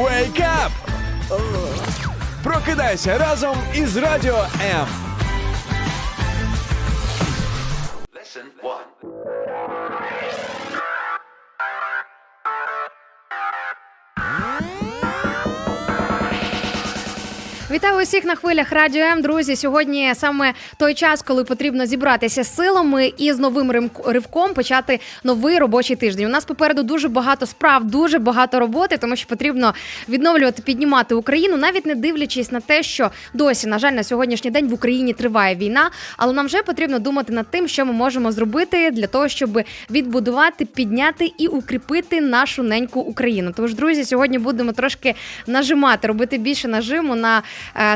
[0.00, 0.70] Wake up!
[2.42, 5.09] Прокидайся разом із радіо М.
[17.70, 19.22] Вітаю усіх на хвилях радіо М.
[19.22, 19.56] Друзі.
[19.56, 25.96] Сьогодні саме той час, коли потрібно зібратися силами і з новим ривком почати новий робочий
[25.96, 26.26] тиждень.
[26.26, 29.74] У нас попереду дуже багато справ, дуже багато роботи, тому що потрібно
[30.08, 34.68] відновлювати, піднімати Україну, навіть не дивлячись на те, що досі, на жаль, на сьогоднішній день
[34.68, 35.90] в Україні триває війна.
[36.16, 40.64] Але нам вже потрібно думати над тим, що ми можемо зробити для того, щоб відбудувати,
[40.64, 43.52] підняти і укріпити нашу неньку Україну.
[43.56, 45.14] Тож, друзі, сьогодні будемо трошки
[45.46, 47.42] нажимати, робити більше нажиму на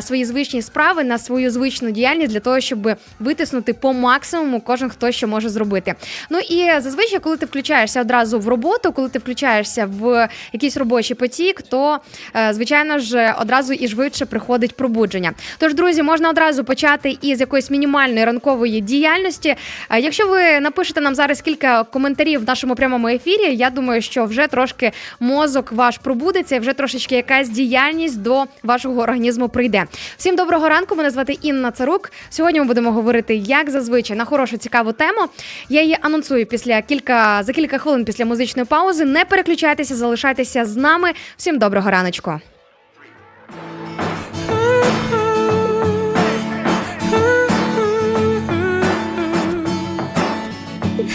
[0.00, 5.12] свої звичні справи, на свою звичну діяльність для того, щоб витиснути по максимуму кожен хто
[5.12, 5.94] що може зробити.
[6.30, 11.16] Ну і зазвичай, коли ти включаєшся одразу в роботу, коли ти включаєшся в якийсь робочий
[11.16, 11.98] потік, то
[12.36, 15.32] е, звичайно ж одразу і швидше приходить пробудження.
[15.58, 19.54] Тож, друзі, можна одразу почати із якоїсь мінімальної ранкової діяльності.
[19.90, 24.24] Е, Якщо ви напишете нам зараз кілька коментарів в нашому прямому ефірі, я думаю, що
[24.24, 29.84] вже трошки мозок ваш пробудеться, і вже трошечки якась діяльність до вашого організму прийде.
[30.16, 30.94] Всім доброго ранку.
[30.96, 32.12] Мене звати Інна Царук.
[32.30, 35.28] Сьогодні ми будемо говорити, як зазвичай, на хорошу цікаву тему.
[35.68, 39.04] Я її анонсую після кілька за кілька хвилин після музичної паузи.
[39.04, 41.12] Не переключайтеся, залишайтеся з нами.
[41.36, 42.40] Всім доброго раночку.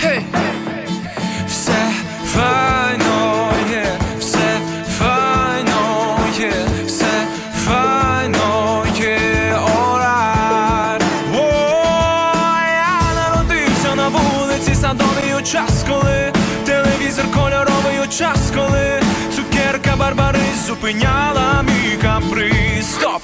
[0.01, 0.48] Hey.
[18.19, 19.01] Час, коли
[19.35, 22.93] цукерка Барбарис зупиняла мій каприз.
[22.93, 23.21] Стоп!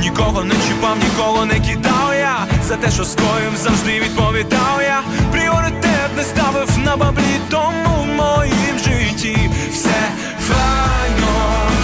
[0.00, 5.02] Нікого не чіпав, нікого не кидав я За те, що скоїв, завжди відповідав я
[5.32, 10.00] Пріоритет не ставив на баблі, тому в моїм житті все
[10.40, 11.32] файно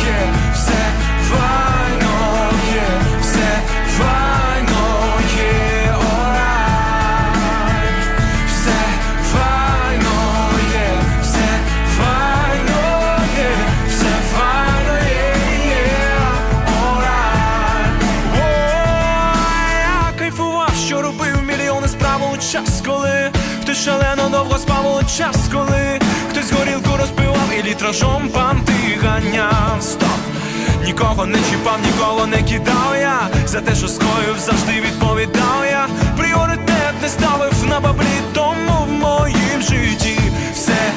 [0.07, 0.83] є, все
[1.31, 3.61] файно є, все
[3.99, 4.32] файно
[23.85, 26.01] шалено довго спав у час, коли
[26.31, 29.77] хтось горілку розпивав і літражом панти ганяв.
[29.81, 30.21] Стоп!
[30.85, 36.95] Нікого не чіпав, нікого не кидав я За те, що скоїв, завжди відповідав я Пріоритет
[37.03, 40.19] не ставив на баблі, тому в моїм житті
[40.55, 40.93] все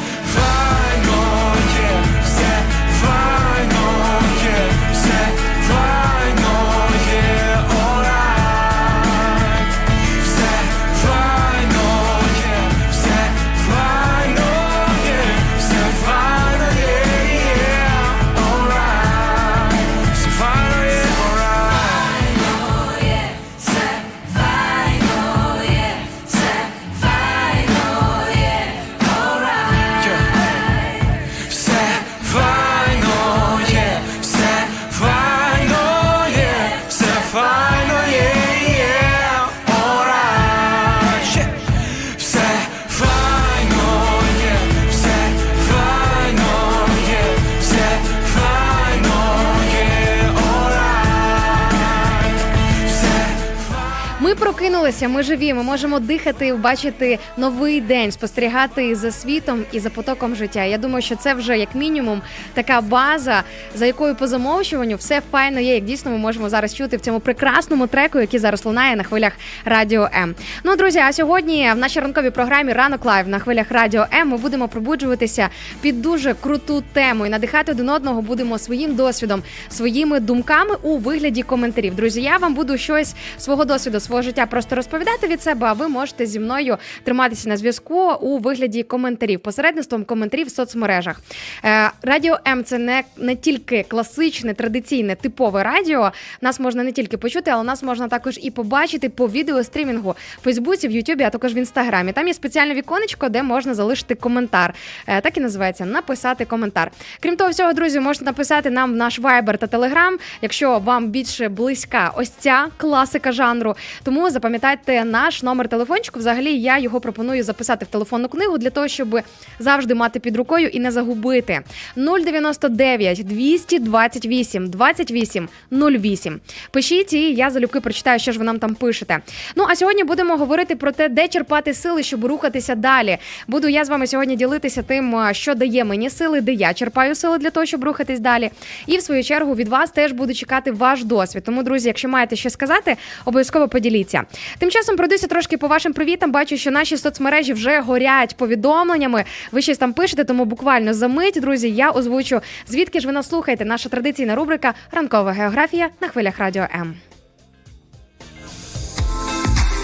[55.05, 55.53] прокинулися, ми живі.
[55.53, 60.63] Ми можемо дихати, бачити новий день, спостерігати за світом і за потоком життя.
[60.63, 62.21] Я думаю, що це вже як мінімум
[62.53, 63.43] така база,
[63.75, 65.75] за якою по замовчуванню все файно є.
[65.75, 69.33] Як дійсно ми можемо зараз чути в цьому прекрасному треку, який зараз лунає на хвилях
[69.66, 70.35] Радіо М.
[70.63, 74.37] Ну, друзі, а сьогодні в нашій ранковій програмі Ранок Live на хвилях Радіо М ми
[74.37, 75.49] будемо пробуджуватися
[75.81, 81.43] під дуже круту тему і надихати один одного будемо своїм досвідом, своїми думками у вигляді
[81.43, 81.96] коментарів.
[81.96, 85.67] Друзі, я вам буду щось свого досвіду, свого життя просто розповідати від себе.
[85.67, 91.21] А ви можете зі мною триматися на зв'язку у вигляді коментарів, посередництвом коментарів в соцмережах.
[91.65, 96.11] Е, Радіо М це не, не тільки класичне, традиційне, типове радіо.
[96.41, 100.87] Нас можна не тільки почути, але нас можна також і побачити по відеострімінгу в Фейсбуці,
[100.87, 102.11] в Ютубі, а також в інстаграмі.
[102.11, 104.73] Там є спеціальне віконечко, де можна залишити коментар.
[105.07, 106.91] Е, Так і називається написати коментар.
[107.19, 111.49] Крім того, всього, друзі, можете написати нам в наш Viber та Telegram, якщо вам більше
[111.49, 113.75] близька ось ця класика жанру.
[114.03, 114.45] Тому запрошую
[114.85, 116.20] запам'ятайте наш номер телефончику.
[116.20, 119.20] Взагалі я його пропоную записати в телефонну книгу для того, щоб
[119.59, 121.61] завжди мати під рукою і не загубити.
[121.96, 126.40] 099 228 28 08.
[126.72, 129.20] Пишіть, і я залюбки прочитаю, що ж ви нам там пишете.
[129.55, 133.17] Ну а сьогодні будемо говорити про те, де черпати сили, щоб рухатися далі.
[133.47, 137.38] Буду я з вами сьогодні ділитися тим, що дає мені сили, де я черпаю сили
[137.38, 138.52] для того, щоб рухатись далі.
[138.88, 141.43] І в свою чергу від вас теж буду чекати ваш досвід.
[141.43, 142.96] Тому, друзі, якщо маєте що сказати,
[143.26, 144.23] обов'язково поділіться.
[144.59, 146.31] Тим часом пройдуся трошки по вашим привітам.
[146.31, 149.25] Бачу, що наші соцмережі вже горять повідомленнями.
[149.51, 153.29] Ви щось там пишете, тому буквально за мить, друзі, я озвучу звідки ж ви нас
[153.29, 153.66] слухаєте.
[153.66, 156.93] Наша традиційна рубрика Ранкова географія на хвилях радіо М.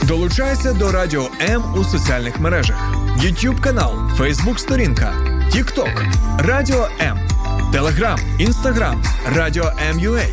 [0.04, 5.14] Долучайся до Радіо М у соціальних мережах: YouTube канал, Facebook сторінка,
[5.56, 7.20] TikTok, Радіо М,
[7.74, 9.04] Telegram, Instagram,
[9.36, 10.26] Радіо М.Ua,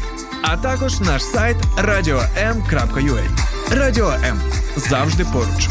[0.43, 3.48] а також наш сайт radio.m.ua.
[3.71, 4.41] Радіо М
[4.77, 5.69] завжди поруч.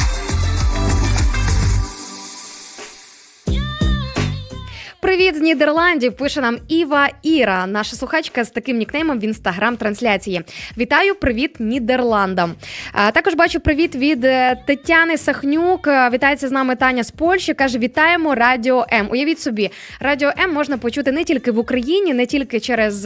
[5.00, 6.14] Привіт з Нідерландів.
[6.16, 10.42] Пише нам Іва Іра, наша слухачка з таким нікнеймом в інстаграм-трансляції.
[10.78, 12.56] Вітаю, привіт Нідерландам.
[13.14, 15.88] Також бачу привіт від е, Тетяни Сахнюк.
[15.88, 17.54] Е, Вітається з нами Таня з Польщі.
[17.54, 19.08] каже: Вітаємо Радіо М.
[19.12, 23.06] Уявіть собі, Радіо М можна почути не тільки в Україні, не тільки через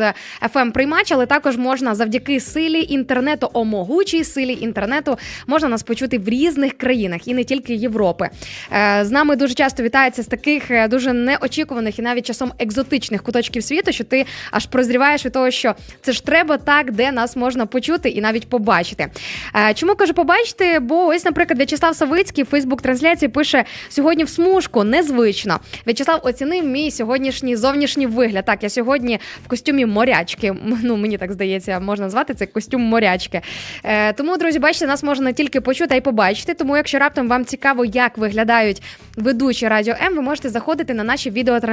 [0.53, 5.17] fm приймач але також можна завдяки силі інтернету, о могучій силі інтернету
[5.47, 8.29] можна нас почути в різних країнах і не тільки Європи.
[8.73, 13.23] Е, З нами дуже часто вітається з таких е, дуже неочікуваних і навіть часом екзотичних
[13.23, 17.35] куточків світу, що ти аж прозріваєш від того, що це ж треба так, де нас
[17.35, 19.07] можна почути і навіть побачити.
[19.55, 20.79] Е, Чому кажу побачити?
[20.79, 25.59] Бо ось, наприклад, В'ячеслав Савицький в Фейсбук трансляції пише сьогодні в смужку незвично.
[25.85, 28.45] В'ячеслав оцінив мій сьогоднішній зовнішній вигляд.
[28.45, 30.53] Так, я сьогодні в костюмі морячки.
[30.83, 33.41] Ну мені так здається, можна назвати це костюм морячки.
[33.83, 36.53] Е, тому, друзі, бачите, нас можна не тільки почути, а й побачити.
[36.53, 38.81] Тому, якщо раптом вам цікаво, як виглядають
[39.17, 41.70] ведучі радіо М, ви можете заходити на наші відеотрансляції.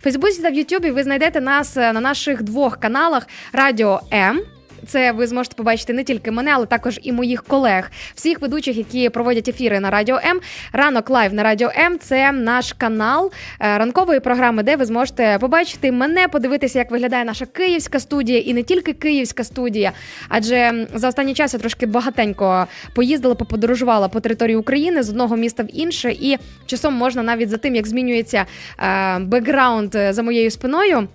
[0.00, 4.40] В Фейсбуці та в Ютубі ви знайдете нас е, на наших двох каналах Радіо М.
[4.86, 9.08] Це ви зможете побачити не тільки мене, але також і моїх колег, всіх ведучих, які
[9.08, 10.40] проводять ефіри на Радіо М.
[10.72, 11.98] Ранок Live на Радіо М.
[11.98, 17.46] Це наш канал е, ранкової програми, де ви зможете побачити мене, подивитися, як виглядає наша
[17.46, 19.92] київська студія, і не тільки київська студія.
[20.28, 25.62] Адже за останній час я трошки багатенько поїздила, поподорожувала по території України з одного міста
[25.62, 28.44] в інше, і часом можна навіть за тим, як змінюється
[28.78, 31.08] е, бекграунд е, за моєю спиною.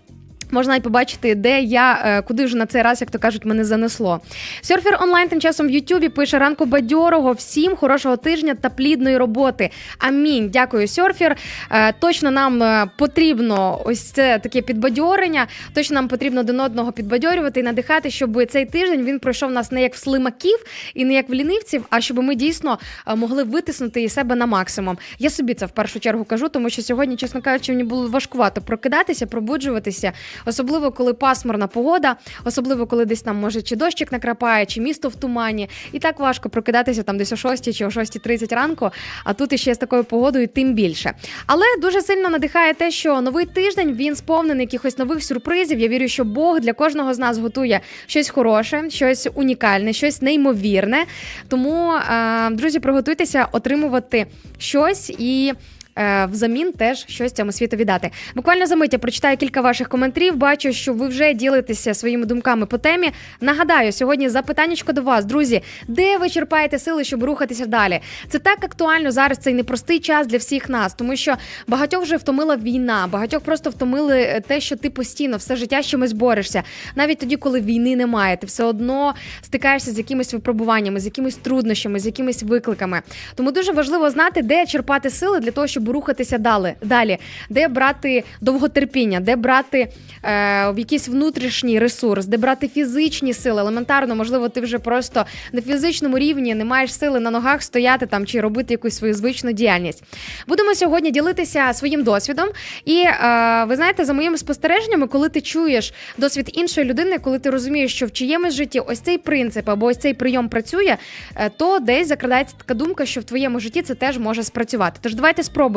[0.51, 3.65] Можна й побачити, де я е, куди ж на цей раз, як то кажуть, мене
[3.65, 4.19] занесло.
[4.61, 7.31] Серфер онлайн тим часом в Ютубі пише ранку бадьорого.
[7.31, 9.69] Всім хорошого тижня та плідної роботи.
[9.97, 10.49] Амінь.
[10.49, 11.37] Дякую, серфер.
[11.71, 15.47] Е, Точно нам е, потрібно ось це таке підбадьорення.
[15.73, 19.81] Точно нам потрібно один одного підбадьорювати і надихати, щоб цей тиждень він пройшов нас не
[19.81, 20.57] як в слимаків
[20.93, 22.79] і не як в лінивців, а щоб ми дійсно
[23.15, 24.97] могли витиснути із себе на максимум.
[25.19, 28.61] Я собі це в першу чергу кажу, тому що сьогодні, чесно кажучи, мені було важкувато
[28.61, 30.11] прокидатися, пробуджуватися,
[30.45, 35.15] особливо коли пасмурна погода, особливо коли десь там може чи дощик накрапає, чи місто в
[35.15, 35.69] тумані.
[35.91, 38.91] І так важко прокидатися там десь о 6 чи о 6.30 ранку.
[39.23, 41.13] А тут іще з такою погодою тим більше.
[41.45, 45.79] Але дуже сильно надихає те, що новий тиждень він сповнений якихось нових сюрпризів.
[45.79, 51.05] Я вірю, що Бог для кожного з нас готує щось хороше, щось унікальне, щось неймовірне.
[51.47, 54.25] Тому, е, друзі, приготуйтеся отримувати
[54.57, 55.53] щось і.
[55.99, 58.11] Е, Взамін теж щось цьому світу віддати.
[58.35, 60.35] Буквально за мить я прочитаю кілька ваших коментарів.
[60.35, 63.11] Бачу, що ви вже ділитеся своїми думками по темі.
[63.41, 67.99] Нагадаю, сьогодні запитаннячко до вас, друзі, де ви черпаєте сили, щоб рухатися далі?
[68.29, 69.37] Це так актуально зараз.
[69.37, 71.35] Цей непростий час для всіх нас, тому що
[71.67, 75.87] багатьох вже втомила війна, багатьох просто втомили е, те, що ти постійно все життя з
[75.87, 76.63] чимось борешся.
[76.95, 81.99] Навіть тоді, коли війни немає, ти все одно стикаєшся з якимись випробуваннями, з якимись труднощами,
[81.99, 83.01] з якимись викликами.
[83.35, 87.17] Тому дуже важливо знати, де черпати сили для того, щоб рухатися далі, далі,
[87.49, 89.87] де брати довготерпіння, де брати
[90.23, 93.61] е, якийсь внутрішній ресурс, де брати фізичні сили.
[93.61, 98.25] Елементарно, можливо, ти вже просто на фізичному рівні не маєш сили на ногах стояти там
[98.25, 100.03] чи робити якусь свою звичну діяльність.
[100.47, 102.49] Будемо сьогодні ділитися своїм досвідом.
[102.85, 107.49] І е, ви знаєте, за моїми спостереженнями, коли ти чуєш досвід іншої людини, коли ти
[107.49, 110.97] розумієш, що в чиємусь житті ось цей принцип або ось цей прийом працює,
[111.35, 114.99] е, то десь закрадається така думка, що в твоєму житті це теж може спрацювати.
[115.01, 115.68] Тож давайте спробуємо.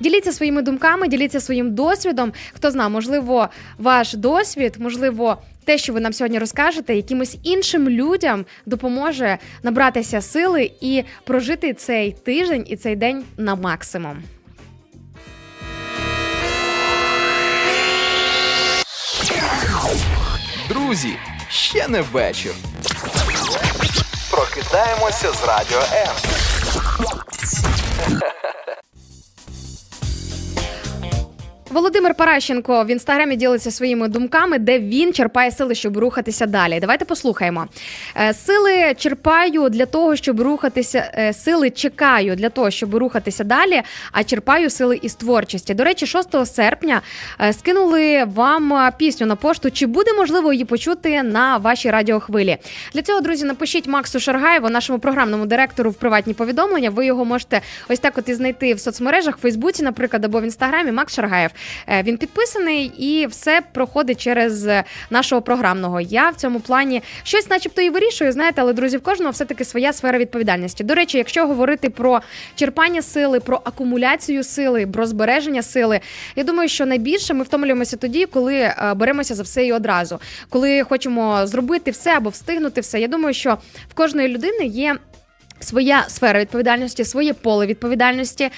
[0.00, 2.32] Діліться своїми думками, діліться своїм досвідом.
[2.54, 3.48] Хто знає, можливо,
[3.78, 5.38] ваш досвід, можливо.
[5.64, 12.12] Те, що ви нам сьогодні розкажете, якимось іншим людям допоможе набратися сили і прожити цей
[12.12, 14.22] тиждень і цей день на максимум.
[20.68, 21.16] Друзі,
[21.48, 22.52] ще не вечір.
[24.30, 26.41] Прокидаємося з радіо М.
[31.72, 36.80] Володимир Паращенко в інстаграмі ділиться своїми думками, де він черпає сили, щоб рухатися далі.
[36.80, 37.66] Давайте послухаємо.
[38.16, 41.12] Е, Сили черпаю для того, щоб рухатися.
[41.18, 43.82] е, Сили чекаю для того, щоб рухатися далі.
[44.12, 45.74] А черпаю сили із творчості.
[45.74, 47.00] До речі, 6 серпня
[47.40, 49.70] е, скинули вам пісню на пошту.
[49.70, 52.56] Чи буде можливо її почути на вашій радіохвилі?
[52.94, 56.90] Для цього, друзі, напишіть Максу Шаргаєву, нашому програмному директору в приватні повідомлення.
[56.90, 60.44] Ви його можете ось так от і знайти в соцмережах, в Фейсбуці, наприклад, або в
[60.44, 60.92] інстаграмі.
[60.92, 61.50] Макс Шаргаєв.
[61.88, 64.68] Е, Він підписаний і все проходить через
[65.10, 66.00] нашого програмного.
[66.00, 69.64] Я в цьому плані щось, начебто, і вирішую, знаєте, але друзі, в кожного все таки
[69.64, 70.84] своя сфера відповідальності.
[70.84, 72.20] До речі, якщо говорити про
[72.54, 76.00] черпання сили, про акумуляцію сили, про збереження сили,
[76.36, 80.82] я думаю, що найбільше ми втомлюємося тоді, коли е, беремося за все і одразу, коли
[80.82, 83.00] хочемо зробити все або встигнути все.
[83.00, 83.58] Я думаю, що
[83.90, 84.96] в кожної людини є.
[85.62, 88.50] Своя сфера відповідальності, своє поле відповідальності,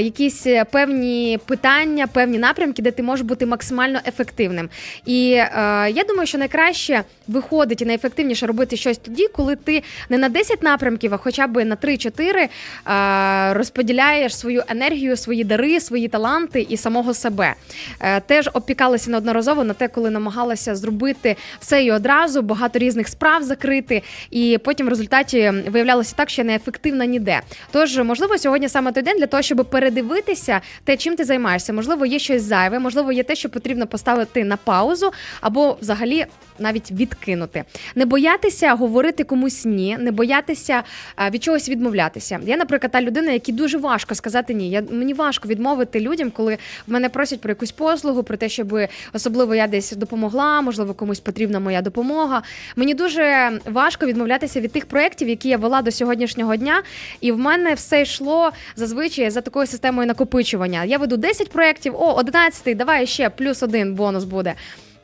[0.00, 4.68] якісь е, певні питання, певні напрямки, де ти можеш бути максимально ефективним.
[5.06, 5.50] І е,
[5.90, 10.62] я думаю, що найкраще виходить і найефективніше робити щось тоді, коли ти не на 10
[10.62, 12.48] напрямків, а хоча б на 3-4
[12.88, 17.54] е, розподіляєш свою енергію, свої дари, свої таланти і самого себе.
[18.00, 23.42] Е, теж опікалася неодноразово на те, коли намагалася зробити все і одразу, багато різних справ
[23.42, 27.40] закрити, і потім в результаті виявлялося так, що я неефективна ніде.
[27.72, 31.72] Тож, можливо, сьогодні саме той день для того, щоб передивитися те, чим ти займаєшся.
[31.72, 36.26] Можливо, є щось зайве, можливо, є те, що потрібно поставити на паузу, або взагалі
[36.58, 37.64] навіть відкинути.
[37.94, 40.82] Не боятися говорити комусь ні, не боятися
[41.18, 42.40] е, від чогось відмовлятися.
[42.46, 44.70] Я, наприклад, та людина, якій дуже важко сказати ні.
[44.70, 48.78] Я мені важко відмовити людям, коли в мене просять про якусь послугу, про те, щоб
[49.12, 52.42] особливо я десь допомогла, можливо, комусь потрібна моя допомога.
[52.76, 56.82] Мені дуже важко відмовлятися від тих проєктів, які я вела до сьогоднішнього дня.
[57.20, 60.84] І в мене все йшло зазвичай за такою системою накопичування.
[60.84, 64.54] Я веду 10 проєктів, о, 11, давай ще плюс один бонус буде.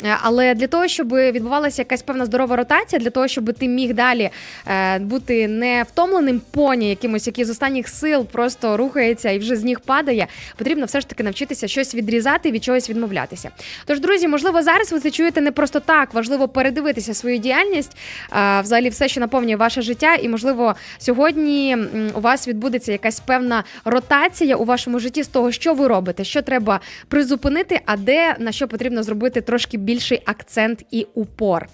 [0.04, 3.94] Е, Але для того, щоб відбувалася якась певна здорова ротація, для того, щоб ти міг
[3.94, 4.30] далі
[4.66, 9.64] е, бути не втомленим поні, якимось, який з останніх сил просто рухається і вже з
[9.64, 10.26] ніг падає,
[10.56, 13.50] потрібно все ж таки навчитися щось відрізати, від чогось відмовлятися.
[13.86, 16.14] Тож, друзі, можливо, зараз ви це чуєте не просто так.
[16.14, 17.96] Важливо передивитися свою діяльність,
[18.32, 21.76] е, взагалі все, що наповнює ваше життя, і можливо, сьогодні
[22.14, 26.42] у вас відбудеться якась певна ротація у вашому житті з того, що ви робите, що
[26.42, 31.66] треба призупинити, а де на що потрібно зробити трошки більший акцент і упор.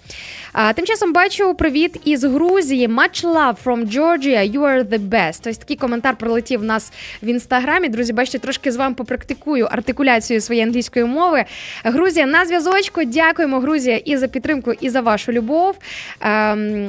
[0.53, 2.87] А, тим часом бачу привіт із Грузії.
[2.87, 4.51] Much love from Georgia.
[4.51, 5.49] You are the best.
[5.49, 6.93] Ось такий коментар пролетів в нас
[7.23, 7.89] в інстаграмі.
[7.89, 11.45] Друзі, бачите, трошки з вами попрактикую артикуляцію своєї англійської мови.
[11.83, 13.03] Грузія на зв'язочку.
[13.03, 15.75] Дякуємо, Грузія, і за підтримку, і за вашу любов.
[16.21, 16.87] Ем,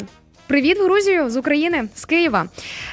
[0.49, 2.49] Привіт Грузію з України, з Києва.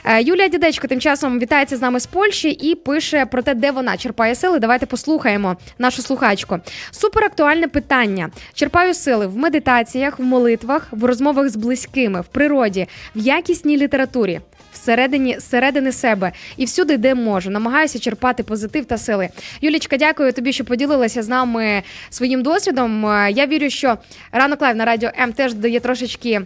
[0.05, 3.71] Е, Юлія Дідечко тим часом вітається з нами з Польщі і пише про те, де
[3.71, 4.59] вона черпає сили.
[4.59, 6.59] Давайте послухаємо нашу слухачку.
[6.91, 8.29] Супер актуальне питання.
[8.53, 14.39] Черпаю сили в медитаціях, в молитвах, в розмовах з близькими, в природі, в якісній літературі.
[14.73, 19.29] Всередині середини себе і всюди, де можу, намагаюся черпати позитив та сили.
[19.61, 23.05] Юлічка, дякую тобі, що поділилася з нами своїм досвідом.
[23.05, 23.97] Е, Я вірю, що
[24.31, 26.41] ранок Live на радіо М теж дає трошечки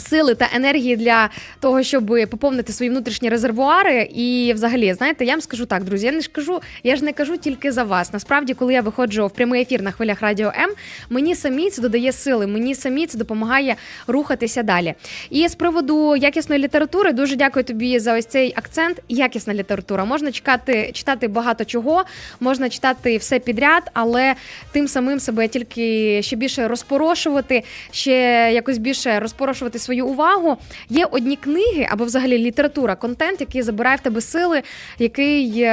[0.00, 4.02] Сили та енергії для того, щоб поповнити свої внутрішні резервуари.
[4.02, 6.06] І, взагалі, знаєте, я вам скажу так, друзі.
[6.06, 8.12] Я не ж кажу, я ж не кажу тільки за вас.
[8.12, 10.70] Насправді, коли я виходжу в прямий ефір на хвилях радіо М,
[11.10, 13.76] мені самі це додає сили, мені самі це допомагає
[14.06, 14.94] рухатися далі.
[15.30, 19.02] І з приводу якісної літератури, дуже дякую тобі за ось цей акцент.
[19.08, 20.04] Якісна література.
[20.04, 22.04] Можна чекати, читати багато чого,
[22.40, 24.34] можна читати все підряд, але
[24.72, 28.12] тим самим себе тільки ще більше розпорошувати, ще
[28.52, 30.56] якось більше розпорошувати свою увагу.
[30.88, 34.62] Є одні книги або взагалі література, контент, який забирає в тебе сили,
[34.98, 35.66] який,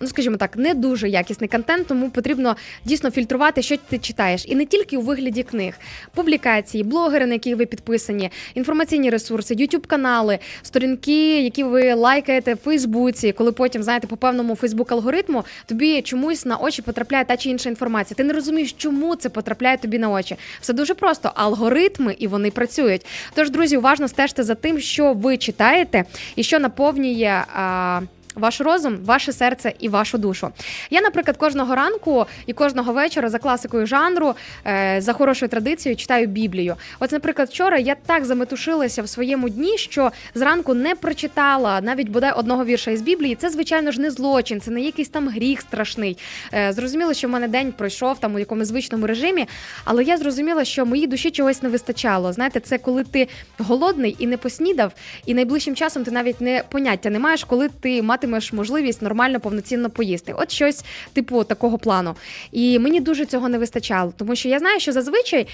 [0.00, 4.44] ну скажімо так, не дуже якісний контент, тому потрібно дійсно фільтрувати, що ти читаєш.
[4.48, 5.74] І не тільки у вигляді книг,
[6.14, 12.56] публікації, блогери, на яких ви підписані, інформаційні ресурси, youtube канали, сторінки, які ви лайкаєте в
[12.56, 17.68] Фейсбуці, коли потім знаєте по певному Фейсбук-алгоритму тобі чомусь на очі потрапляє та чи інша
[17.68, 18.16] інформація.
[18.16, 20.36] Ти не розумієш, чому це потрапляє тобі на очі.
[20.60, 21.32] Все дуже просто.
[21.34, 23.06] Алгоритми і вони працюють.
[23.34, 26.04] Тож, друзі, уважно стежте за тим, що ви читаєте
[26.36, 27.42] і що наповнює.
[27.54, 28.00] А,
[28.34, 30.50] ваш розум, ваше серце і вашу душу.
[30.90, 34.34] Я, наприклад, кожного ранку і кожного вечора за класикою жанру,
[34.66, 36.76] е, за хорошою традицією читаю Біблію.
[37.00, 42.32] От, наприклад, вчора я так заметушилася в своєму дні, що зранку не прочитала навіть бодай
[42.32, 43.34] одного вірша із Біблії.
[43.34, 46.18] Це, звичайно ж, не злочин, це не якийсь там гріх страшний.
[46.54, 49.46] Е, Зрозуміло, що в мене день пройшов там у якомусь звичному режимі,
[49.84, 52.32] але я зрозуміла, що моїй душі чогось не вистачало.
[52.32, 54.92] Знаєте, це коли ти голодний і не поснідав,
[55.26, 59.90] і найближчим часом ти навіть не поняття не маєш, коли ти матимеш можливість нормально повноцінно
[59.90, 60.34] поїсти.
[60.36, 62.14] От щось типу такого плану.
[62.52, 65.46] І мені дуже цього не вистачало, тому що я знаю, що зазвичай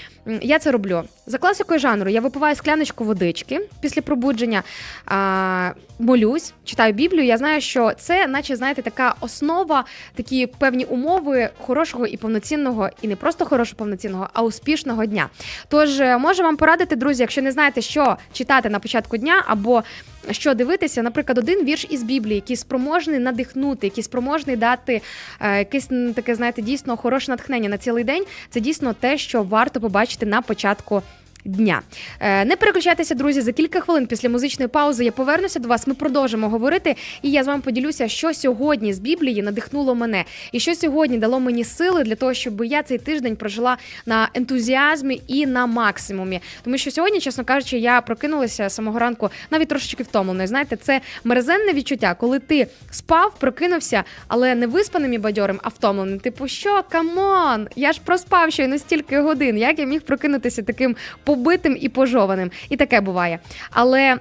[0.42, 1.02] я це роблю.
[1.26, 4.62] За класикою жанру я випиваю скляночку водички після пробудження,
[5.06, 7.24] а, молюсь, читаю Біблію.
[7.24, 13.08] Я знаю, що це, наче знаєте, така основа, такі певні умови хорошого і повноцінного, і
[13.08, 15.28] не просто хорошого повноцінного, а успішного дня.
[15.68, 19.82] Тож е, можу вам порадити, друзі, якщо не знаєте, що читати на початку дня або
[20.30, 25.02] що дивитися, наприклад, один вірш із Біблії, який спроможний надихнути, який спроможний дати
[25.40, 28.24] е, якесь таке, знаєте, дійсно хороше натхнення на цілий день.
[28.50, 31.02] Це дійсно те, що варто побачити на початку.
[31.46, 31.82] Дня
[32.20, 33.40] Е, не переключайтеся, друзі.
[33.40, 35.86] За кілька хвилин після музичної паузи я повернуся до вас.
[35.86, 40.60] Ми продовжимо говорити, і я з вами поділюся, що сьогодні з Біблії надихнуло мене, і
[40.60, 43.76] що сьогодні дало мені сили для того, щоб я цей тиждень прожила
[44.06, 46.40] на ентузіазмі і на максимумі.
[46.64, 50.48] Тому що сьогодні, чесно кажучи, я прокинулася самого ранку навіть трошечки втомленою.
[50.48, 56.20] Знаєте, це мерзенне відчуття, коли ти спав, прокинувся, але не виспаним і бадьорим, а втомленим.
[56.20, 57.68] Типу, що come on?
[57.76, 59.58] Я ж проспав щойно стільки годин.
[59.58, 60.96] Як я міг прокинутися таким
[61.36, 62.50] побитим і пожованим?
[62.68, 63.38] І таке буває.
[63.70, 64.18] Але.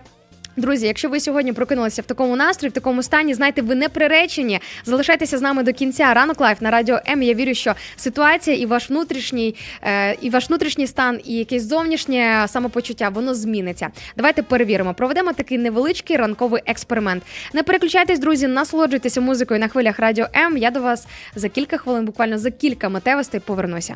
[0.57, 4.59] Друзі, якщо ви сьогодні прокинулися в такому настрої, в такому стані, знайте, ви не приречені.
[4.85, 6.13] Залишайтеся з нами до кінця.
[6.13, 7.21] Ранок Live на радіо М.
[7.23, 12.45] Я вірю, що ситуація і ваш внутрішній, е, і ваш внутрішній стан, і якесь зовнішнє
[12.47, 13.87] самопочуття воно зміниться.
[14.17, 14.93] Давайте перевіримо.
[14.93, 17.23] Проведемо такий невеличкий ранковий експеримент.
[17.53, 20.57] Не переключайтесь, друзі, насолоджуйтеся музикою на хвилях радіо М.
[20.57, 23.95] Я до вас за кілька хвилин, буквально за кілька метевостей повернуся.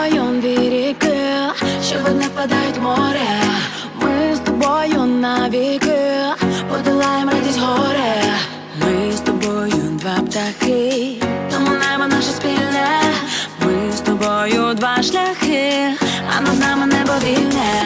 [0.00, 0.96] Тобою дві
[1.84, 3.42] що вони впадають в море.
[4.02, 6.00] Ми з тобою навіки,
[6.68, 8.22] подолаємо радість горе.
[8.80, 11.16] Ми з тобою два птахи,
[11.50, 13.00] тому небо наше спільне.
[13.64, 15.72] Ми з тобою два шляхи,
[16.36, 17.82] а над нами небо вільне.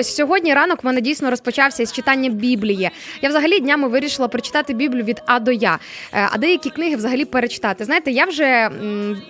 [0.00, 2.90] Ось сьогодні ранок в мене дійсно розпочався із читання Біблії.
[3.22, 5.78] Я взагалі днями вирішила прочитати Біблію від А до Я,
[6.12, 7.84] Е, а деякі книги взагалі перечитати.
[7.84, 8.70] Знаєте, я вже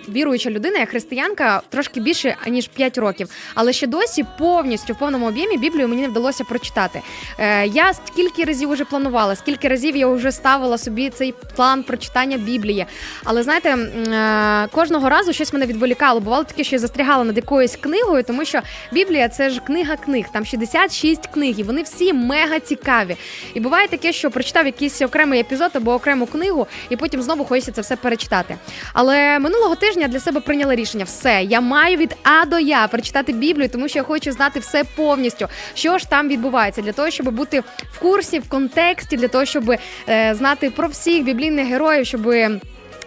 [0.09, 5.27] віруюча людина, я християнка трошки більше ніж 5 років, але ще досі повністю в повному
[5.27, 7.01] об'ємі Біблію мені не вдалося прочитати.
[7.39, 12.37] Е, Я скільки разів вже планувала, скільки разів я вже ставила собі цей план прочитання
[12.37, 12.85] Біблії.
[13.23, 16.19] Але знаєте, е, кожного разу щось мене відволікало.
[16.19, 18.59] Бувало таке, що я застрягала над якоюсь книгою, тому що
[18.91, 20.25] Біблія це ж книга книг.
[20.33, 23.15] Там ще 66 книг, і вони всі мега цікаві.
[23.53, 27.71] І буває таке, що прочитав якийсь окремий епізод або окрему книгу, і потім знову хочеться
[27.71, 28.55] це все перечитати.
[28.93, 33.33] Але минулого тижня для себе прийняла рішення: все, я маю від А до Я прочитати
[33.33, 37.31] Біблію, тому що я хочу знати все повністю, що ж там відбувається, для того, щоб
[37.31, 37.59] бути
[37.91, 39.71] в курсі, в контексті, для того, щоб
[40.09, 42.21] е, знати про всіх біблійних героїв, щоб.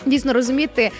[0.06, 0.90] Дійсно розуміти,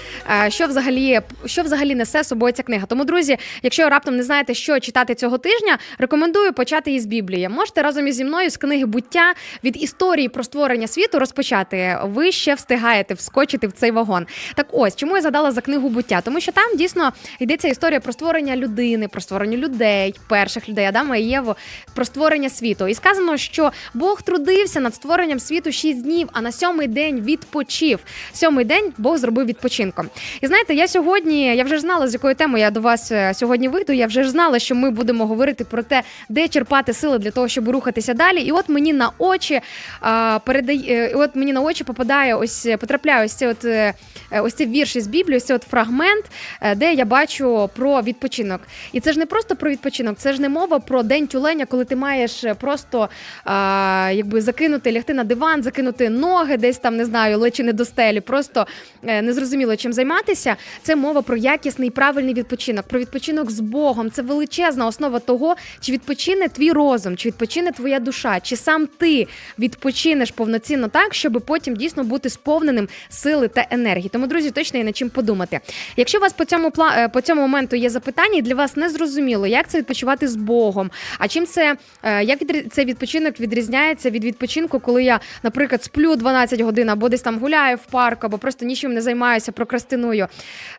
[0.45, 2.87] е, що взагалі що взагалі несе собою ця книга.
[2.87, 7.49] Тому, друзі, якщо раптом не знаєте, що читати цього тижня, рекомендую почати із Біблії.
[7.49, 11.99] Можете разом із зі мною з книги буття від історії про створення світу розпочати.
[12.05, 14.27] Ви ще встигаєте вскочити в цей вагон.
[14.55, 16.21] Так ось чому я задала за книгу буття?
[16.21, 21.17] Тому що там дійсно йдеться історія про створення людини, про створення людей, перших людей Адама
[21.17, 21.55] і Єву,
[21.95, 22.89] про створення світу.
[22.89, 27.99] І сказано, що Бог трудився над створенням світу шість днів, а на сьомий день відпочив.
[28.33, 30.09] Сьомий день Бог зробив відпочинком.
[30.41, 33.69] І знаєте, я сьогодні я вже знала, з якою темою я до вас е, сьогодні
[33.69, 33.93] вийду.
[33.93, 37.49] Я вже ж знала, що ми будемо говорити про те, де черпати сили для того,
[37.49, 38.41] щоб рухатися далі.
[38.41, 39.61] І от мені на очі
[40.01, 43.95] а, передає, і от мені на очі попадає ось потрапляє ось цей от е,
[44.31, 46.25] ось цей вірш із Біблії, ось цей от фрагмент,
[46.61, 48.61] е, де я бачу про відпочинок.
[48.93, 51.85] І це ж не просто про відпочинок, це ж не мова про день тюленя, коли
[51.85, 53.09] ти маєш просто
[53.45, 58.21] а, якби закинути, лягти на диван, закинути ноги, десь там не знаю, лечини до стелі,
[58.21, 58.67] просто е,
[59.03, 60.57] незрозуміло чим займатися.
[60.83, 64.11] Це мова про якісний правильний відпочинок, про відпочинок з Богом.
[64.11, 69.27] Це величезна основа того, чи відпочине твій розум, чи відпочине твоя душа, чи сам ти
[69.59, 74.09] відпочинеш повноцінно так, щоб потім дійсно бути сповненим сили та енергії.
[74.09, 75.61] Тому, друзі, точно є над чим подумати.
[75.97, 78.89] Якщо у вас по цьому е, по цьому моменту є запитання, і для вас не
[78.89, 82.39] зрозуміло, як це відпочивати з Богом, а чим це е, як
[82.71, 87.77] цей відпочинок відрізняється від відпочинку, коли я, наприклад, сплю 12 годин або десь там гуляю
[87.77, 90.27] в парку, або просто нічим не займаюся, прокрастиную.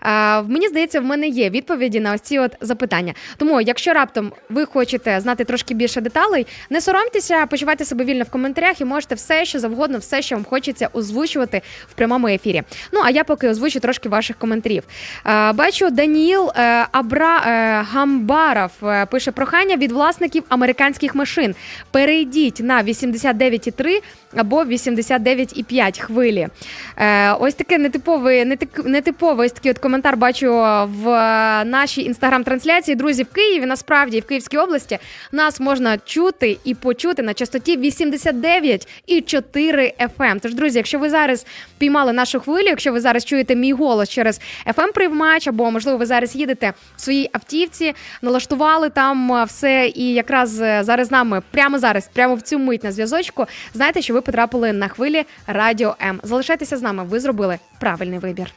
[0.01, 3.13] Е, Мені здається, в мене є відповіді на ось ці от запитання.
[3.37, 8.29] Тому, якщо раптом ви хочете знати трошки більше деталей, не соромтеся, почувайте себе вільно в
[8.29, 12.63] коментарях і можете все, що завгодно, все, що вам хочеться озвучувати в прямому ефірі.
[12.91, 14.83] Ну а я поки озвучу трошки ваших коментарів.
[15.25, 21.55] Е, Бачу, Даніл е, Абра е, Гамбаров е, пише прохання від власників американських машин.
[21.91, 24.01] Перейдіть на 89,3
[24.35, 26.47] або 89,5 хвилі.
[26.97, 30.51] Е, ось таке нетиповий, нетик- нетиповий такий от коментар бачу
[30.85, 32.95] в е, нашій інстаграм-трансляції.
[32.95, 34.97] Друзі, в Києві насправді в Київській області
[35.31, 40.39] нас можна чути і почути на частоті 89,4 FM.
[40.41, 41.45] Тож, друзі, якщо ви зараз
[41.77, 46.05] піймали нашу хвилю, якщо ви зараз чуєте мій голос через fm приймач або можливо ви
[46.05, 51.41] зараз їдете в своїй автівці, налаштували там е, все, і якраз е, зараз з нами
[51.51, 55.95] прямо зараз, прямо в цю мить на зв'язочку, знаєте, що ви потрапили на хвилі Радіо
[56.01, 56.19] М.
[56.23, 58.53] Залишайтеся з нами, ви зробили правильний вибір.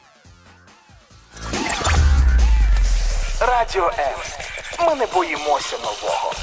[3.41, 4.19] Радіо М.
[4.87, 6.33] Ми не боїмося нового.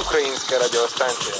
[0.00, 1.34] Українська радіостанція.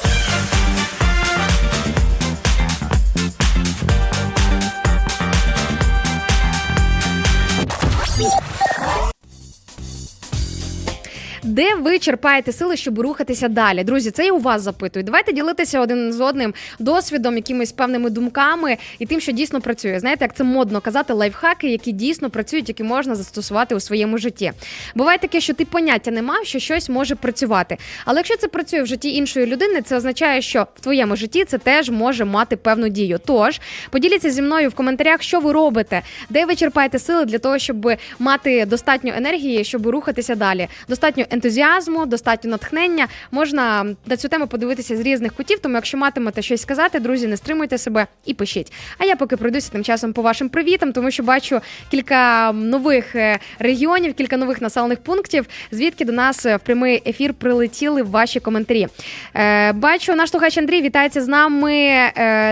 [11.45, 13.85] Де ви черпаєте сили, щоб рухатися далі?
[13.85, 15.05] Друзі, це я у вас запитую.
[15.05, 20.01] Давайте ділитися один з одним досвідом, якимись певними думками і тим, що дійсно працює.
[20.01, 24.53] Знаєте, як це модно казати, лайфхаки, які дійсно працюють, які можна застосувати у своєму житті.
[24.95, 27.77] Буває таке, що ти поняття не мав, що щось може працювати.
[28.05, 31.59] Але якщо це працює в житті іншої людини, це означає, що в твоєму житті це
[31.59, 33.21] теж може мати певну дію.
[33.25, 37.59] Тож поділіться зі мною в коментарях, що ви робите, де ви черпаєте сили для того,
[37.59, 40.69] щоб мати достатньо енергії, щоб рухатися далі.
[40.89, 43.09] Достатньо ентузіазму, достатньо натхнення.
[43.31, 45.59] Можна на цю тему подивитися з різних кутів.
[45.59, 48.73] Тому, якщо матимете щось сказати, друзі, не стримуйте себе і пишіть.
[48.99, 53.39] А я поки пройдуся тим часом по вашим привітам, тому що бачу кілька нових е,
[53.59, 58.87] регіонів, кілька нових населених пунктів, звідки до нас е, в прямий ефір прилетіли ваші коментарі.
[59.35, 61.73] Е, бачу, наш слухач Андрій вітається з нами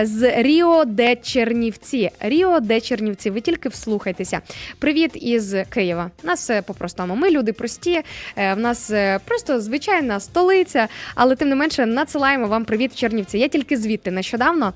[0.03, 2.09] з Ріо де Чернівці.
[2.19, 3.29] Ріо де Чернівці.
[3.29, 4.41] Ви тільки вслухайтеся.
[4.79, 6.11] Привіт із Києва.
[6.23, 7.15] Нас все по-простому.
[7.15, 8.01] Ми люди прості.
[8.35, 13.37] В нас е, просто звичайна столиця, але тим не менше надсилаємо вам привіт, Чернівці.
[13.37, 14.73] Я тільки звідти нещодавно.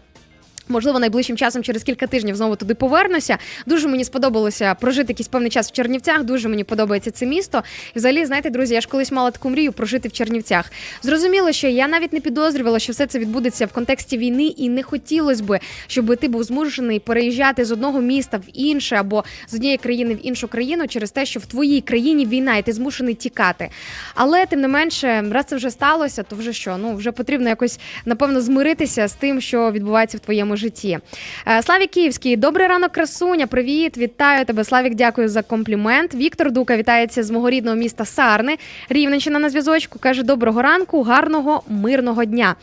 [0.70, 3.38] Можливо, найближчим часом через кілька тижнів знову туди повернуся.
[3.66, 6.24] Дуже мені сподобалося прожити якийсь певний час в Чернівцях.
[6.24, 7.64] Дуже мені подобається це місто.
[7.96, 10.72] І взагалі, знаєте, друзі, я ж колись мала таку мрію прожити в Чернівцях.
[11.04, 14.84] Зрозуміло, що я навіть не підозрювала, що все це відбудеться в контексті війни, і не
[14.84, 19.78] хотілося би, щоб ти був змушений переїжджати з одного міста в інше або з однієї
[19.78, 23.70] країни в іншу країну через те, що в твоїй країні війна, і ти змушений тікати.
[24.16, 26.78] Але тим не менше, раз це вже сталося, то вже що?
[26.78, 31.00] Ну вже потрібно якось напевно змиритися з тим, що відбувається в твоєму житті.
[31.48, 33.48] Е, Славік Київський, добрий ранок, красуня.
[33.48, 34.64] Привіт, вітаю тебе.
[34.64, 36.16] Славік, дякую за комплімент.
[36.16, 38.58] Віктор Дука вітається з мого рідного міста Сарни.
[38.90, 40.00] Рівненщина на зв'язочку.
[40.00, 42.56] каже: доброго ранку, гарного мирного дня.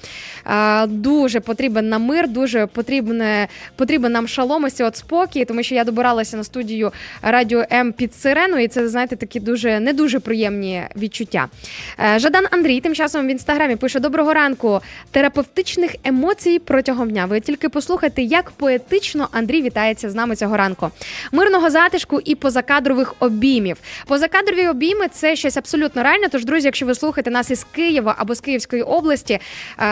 [0.47, 5.75] Е, Дуже потрібен нам мир, дуже потрібне, потрібен нам шалом, ось от спокій, тому що
[5.75, 10.21] я добиралася на студію радіо М під сирену, і це знаєте такі дуже не дуже
[10.21, 11.49] приємні відчуття.
[12.01, 17.27] Е, Жадан Андрій тим часом в інстаграмі пише: Доброго ранку, терапевтичних емоцій протягом дня.
[17.27, 20.91] Ви тільки послухайте, як поетично Андрій вітається з нами цього ранку.
[21.33, 23.77] Мирного затишку і позакадрових обіймів.
[24.07, 26.29] Позакадрові обійми це щось абсолютно реальне.
[26.29, 29.39] Тож, друзі, якщо ви слухаєте нас із Києва або з Київської області,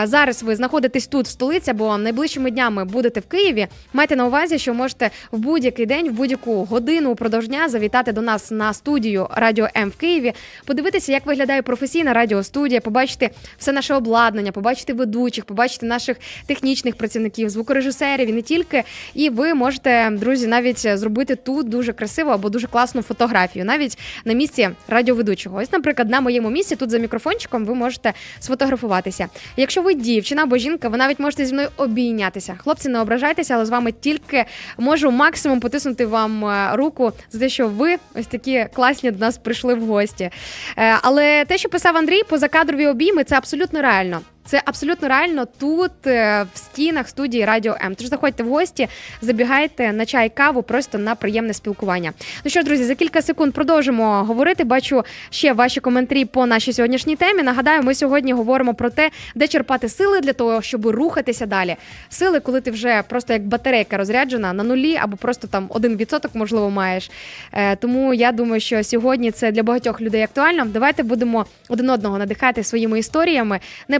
[0.03, 3.67] зараз ви знаходитесь тут, в столиці, або найближчими днями будете в Києві.
[3.93, 8.21] Майте на увазі, що можете в будь-який день, в будь-яку годину упродовж дня завітати до
[8.21, 10.33] нас на студію Радіо М в Києві,
[10.65, 17.49] подивитися, як виглядає професійна радіостудія, побачити все наше обладнання, побачити ведучих, побачити наших технічних працівників,
[17.49, 17.80] звукорежисерів
[18.29, 18.83] і не тільки.
[19.13, 24.33] І ви можете, друзі, навіть зробити тут дуже красиву або дуже класну фотографію, навіть на
[24.33, 25.57] місці радіоведучого.
[25.57, 29.27] Ось, наприклад, на моєму місці тут за мікрофончиком ви можете сфотографуватися.
[29.57, 32.55] Якщо ви дівчина або жінка, ви навіть можете зі мною обійнятися.
[32.57, 34.45] Хлопці, не ображайтеся, але з вами тільки
[34.77, 39.37] можу максимум потиснути вам е, руку за те, що ви ось такі класні до нас
[39.37, 40.29] прийшли в гості.
[40.77, 44.21] Е, Але те, що писав Андрій, позакадрові обійми, це абсолютно реально.
[44.45, 47.95] Це абсолютно реально тут, е, в стінах студії Радіо М.
[47.95, 48.87] Тож заходьте в гості,
[49.21, 52.13] забігайте на чай каву, просто на приємне спілкування.
[52.43, 54.63] Ну що ж, друзі, за кілька секунд продовжимо говорити.
[54.63, 57.43] Бачу ще ваші коментарі по нашій сьогоднішній темі.
[57.43, 61.75] Нагадаю, ми сьогодні говоримо про те, де черпати сили для того, щоб рухатися далі.
[62.09, 66.35] Сили, коли ти вже просто як батарейка розряджена на нулі, або просто там один відсоток,
[66.35, 67.11] можливо, маєш.
[67.53, 70.65] Е, Тому я думаю, що сьогодні це для багатьох людей актуально.
[70.65, 73.59] Давайте будемо один одного надихати своїми історіями.
[73.87, 73.99] Не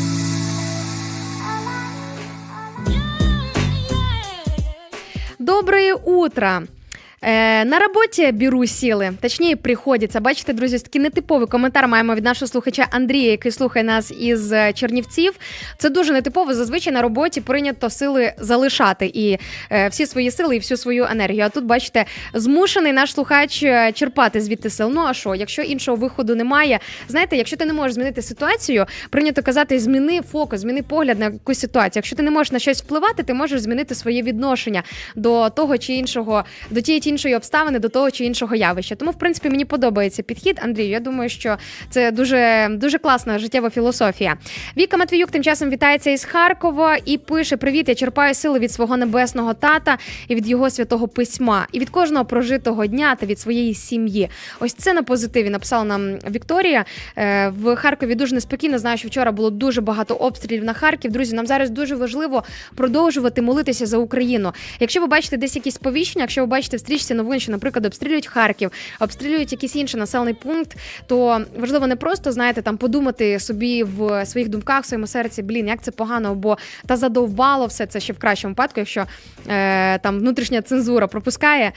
[5.61, 6.65] Доброе утро!
[7.23, 10.19] Е, на роботі беру сили, точніше, приходиться.
[10.19, 14.73] Бачите, друзі, такий нетиповий коментар маємо від нашого слухача Андрія, який слухає нас із е,
[14.73, 15.33] Чернівців.
[15.77, 16.53] Це дуже нетипово.
[16.53, 19.37] Зазвичай на роботі прийнято сили залишати і
[19.71, 21.43] е, всі свої сили і всю свою енергію.
[21.45, 24.91] А тут, бачите, змушений наш слухач е, черпати звідти сил.
[24.93, 29.43] Ну а що, якщо іншого виходу немає, знаєте, якщо ти не можеш змінити ситуацію, прийнято
[29.43, 31.91] казати, зміни фокус, зміни погляд на якусь ситуацію.
[31.99, 34.83] Якщо ти не можеш на щось впливати, ти можеш змінити своє відношення
[35.15, 38.95] до того чи іншого, до тієї іншої обставини, до того чи іншого явища.
[38.95, 40.59] Тому, в принципі, мені подобається підхід.
[40.63, 41.57] Андрію, я думаю, що
[41.89, 44.37] це дуже дуже класна життєва філософія.
[44.77, 48.97] Віка Матвіюк тим часом вітається із Харкова і пише: Привіт, я черпаю сили від свого
[48.97, 49.97] небесного тата
[50.27, 54.29] і від його святого письма, і від кожного прожитого дня та від своєї сім'ї.
[54.59, 56.85] Ось це на позитиві написала нам Вікторія.
[57.17, 58.79] Е, В Харкові дуже неспокійно.
[58.79, 61.11] Знаю, що вчора було дуже багато обстрілів на Харків.
[61.11, 62.43] Друзі, нам зараз дуже важливо
[62.75, 64.53] продовжувати молитися за Україну.
[64.79, 68.27] Якщо ви бачите десь якісь повіщення, якщо ви бачите в стрічці новин, що, наприклад, обстрілюють
[68.27, 74.25] Харків, обстрілюють якийсь інший населений пункт, то важливо не просто знаєте там подумати собі в
[74.25, 78.13] своїх думках, в своєму серці, блін, як це погано, бо та задовбало все це ще
[78.13, 79.05] в кращому випадку, якщо
[79.47, 81.71] е, там внутрішня цензура пропускає.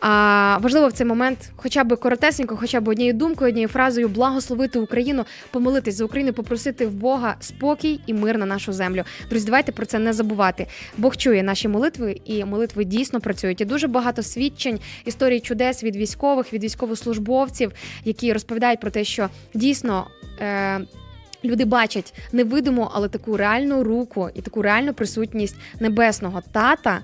[0.00, 4.78] А важливо в цей момент, хоча б коротесенько, хоча б однією думкою, однією фразою благословити
[4.78, 9.04] Україну, помолитись за Україну, попросити в Бога спокій і мир на нашу землю.
[9.30, 10.66] Друзі, давайте про це не забувати.
[10.96, 13.60] Бог чує наші молитви, і молитви дійсно працюють.
[13.60, 14.67] І дуже багато свідчень,
[15.04, 17.72] історій чудес від військових, від військовослужбовців,
[18.04, 20.06] які розповідають про те, що дійсно.
[20.40, 20.80] Е-
[21.44, 27.00] Люди бачать невидиму, але таку реальну руку і таку реальну присутність небесного тата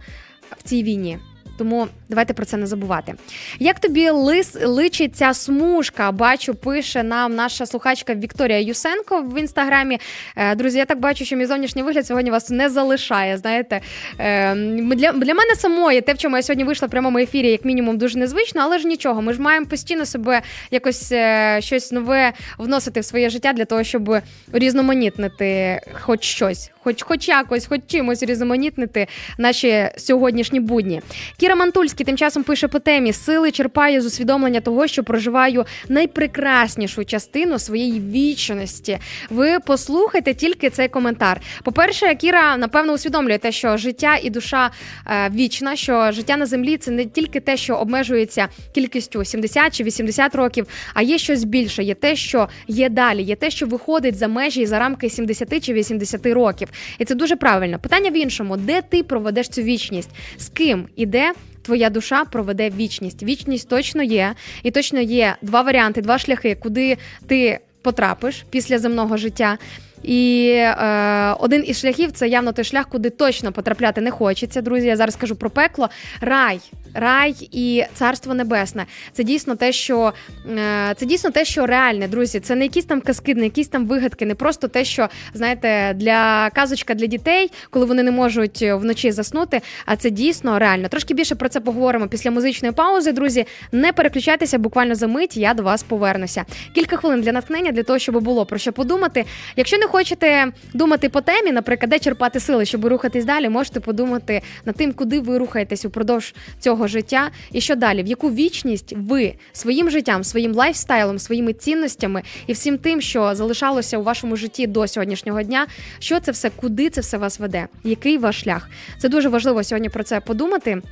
[0.59, 1.18] в цій війні.
[1.59, 3.14] Тому давайте про це не забувати.
[3.59, 6.12] Як тобі лис личить ця смужка?
[6.12, 9.98] Бачу, пише нам наша слухачка Вікторія Юсенко в інстаграмі.
[10.37, 13.38] Е, Друзі, я так бачу, що мій зовнішній вигляд сьогодні вас не залишає.
[13.38, 13.81] Знаєте,
[14.18, 17.64] Е, для, для мене самої те, в чому я сьогодні вийшла в прямому ефірі, як
[17.64, 19.22] мінімум, дуже незвично, але ж нічого.
[19.22, 23.85] Ми ж маємо постійно себе якось е, щось нове вносити в своє життя для того,
[23.85, 24.16] щоб
[24.53, 29.07] різноманітнити хоч щось, хоч, хоч якось, хоч чимось різноманітнити
[29.38, 31.00] наші сьогоднішні будні.
[31.40, 37.04] Кіра Мантульський тим часом пише по темі сили черпаю з усвідомлення того, що проживаю найпрекраснішу
[37.04, 38.98] частину своєї вічності.
[39.30, 41.40] Ви послухайте тільки цей коментар.
[41.62, 44.70] По-перше, Кіра напевно усвідомлює те, що життя і душа
[45.06, 49.84] е, вічна, що життя на землі це не тільки те, що обмежується кількістю 70 чи
[49.84, 51.82] 80 років, а є щось більше.
[51.82, 55.64] Є те, що є далі, є те, що виходить за межі і за рамки 70
[55.64, 56.68] чи 80 років.
[56.98, 57.78] І це дуже правильно.
[57.78, 60.10] Питання в іншому: де ти проведеш цю вічність?
[60.36, 61.32] З ким і де?
[61.64, 63.22] Твоя душа проведе вічність.
[63.22, 66.96] Вічність точно є, і точно є два варіанти, два шляхи, куди
[67.27, 69.59] ти потрапиш після земного життя.
[70.04, 74.62] І е, один із шляхів це явно той шлях, куди точно потрапляти не хочеться.
[74.62, 75.88] Друзі, я зараз кажу про пекло.
[76.20, 76.60] Рай,
[76.94, 78.86] рай і царство небесне.
[79.12, 80.12] Це дійсно те, що
[80.58, 82.40] е, це дійсно те, що реальне, друзі.
[82.40, 86.50] Це не якісь там казки, не якісь там вигадки, не просто те, що знаєте, для
[86.50, 89.60] казочка для дітей, коли вони не можуть вночі заснути.
[89.86, 90.88] А це дійсно реально.
[90.88, 93.12] Трошки більше про це поговоримо після музичної паузи.
[93.12, 95.36] Друзі, не переключайтеся, буквально за мить.
[95.36, 96.44] Я до вас повернуся.
[96.74, 99.24] Кілька хвилин для натхнення, для того, щоб було про що подумати.
[99.56, 104.42] Якщо не хочете думати по темі, наприклад, де черпати сили, щоб рухатись далі, можете подумати
[104.64, 109.35] над тим, куди ви рухаєтесь упродовж цього життя, і що далі, в яку вічність ви
[109.52, 114.88] своїм життям, своїм лайфстайлом, своїми цінностями і всім тим, що залишалося у вашому житті до
[114.88, 115.66] сьогоднішнього дня,
[115.98, 118.68] що це все, куди це все вас веде, який ваш шлях?
[118.98, 120.83] Це дуже важливо сьогодні про це подумати.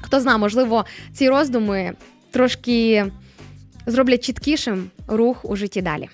[0.00, 1.92] Хто знає, можливо, ці роздуми
[2.30, 3.06] трошки
[3.86, 6.08] зроблять чіткішим рух у житті далі.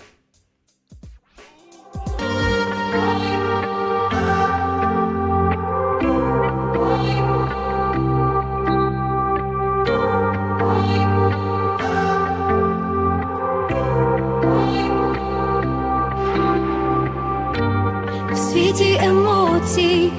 [19.54, 20.10] Емоцій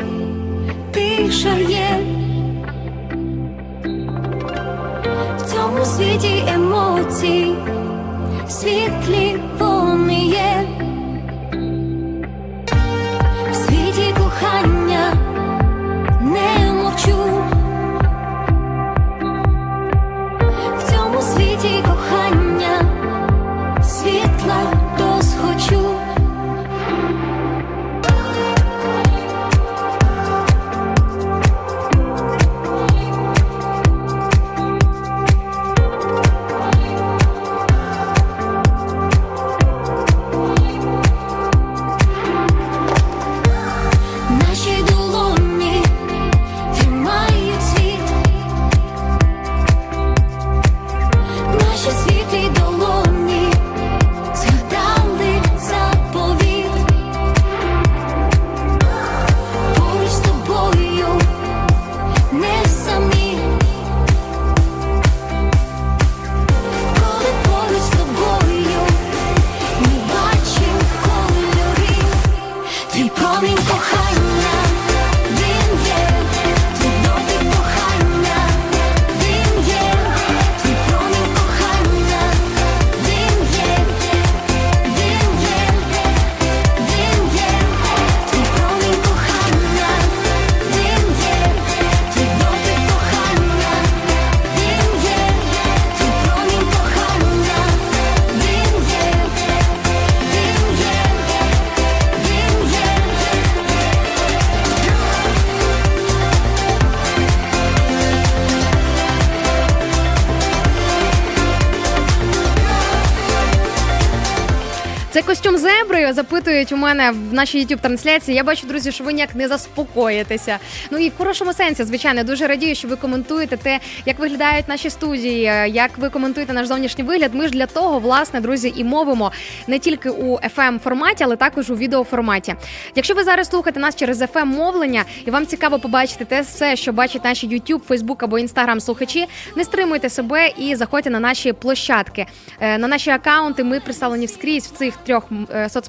[116.05, 118.35] костюм запитують у мене в нашій youtube трансляції.
[118.37, 120.57] Я бачу, друзі, що ви ніяк не заспокоїтеся.
[120.91, 124.89] Ну і в хорошому сенсі, звичайно, дуже радію, що ви коментуєте те, як виглядають наші
[124.89, 127.33] студії, як ви коментуєте наш зовнішній вигляд.
[127.33, 129.31] Ми ж для того, власне, друзі, і мовимо
[129.67, 132.55] не тільки у fm форматі, але також у відеоформаті.
[132.95, 136.93] Якщо ви зараз слухаєте нас через fm мовлення і вам цікаво побачити те все, що
[136.93, 142.25] бачать наші YouTube, Facebook або Instagram слухачі, не стримуйте себе і заходьте на наші площадки.
[142.59, 145.47] Е, На наші акаунти ми представлені вскрізь в цих трьох м,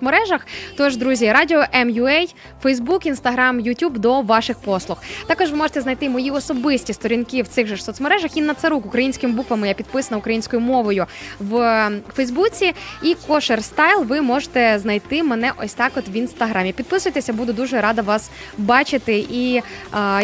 [0.09, 0.47] е, соцмережах.
[0.77, 4.99] Тож, друзі, радіо MUA, Facebook, Instagram, YouTube до ваших послуг.
[5.27, 8.37] Також ви можете знайти мої особисті сторінки в цих же ж соцмережах.
[8.37, 11.07] Інна Царук українськими буквами я підписана українською мовою
[11.41, 12.75] в е, Фейсбуці.
[13.03, 16.73] І Кошер Стайл ви можете знайти мене ось так от в інстаграмі.
[16.73, 19.19] Підписуйтеся, буду дуже рада вас бачити.
[19.31, 19.63] І е,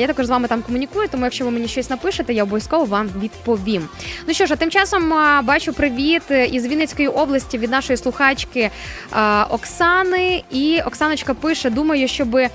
[0.01, 1.09] я також з вами там комунікую.
[1.09, 3.89] Тому якщо ви мені щось напишете, я обов'язково вам відповім.
[4.27, 8.61] Ну що ж, а тим часом е, бачу привіт із Вінницької області від нашої слухачки
[8.61, 8.71] е,
[9.51, 9.72] Оксани.
[10.51, 12.49] І Оксаночка пише: думаю, щоби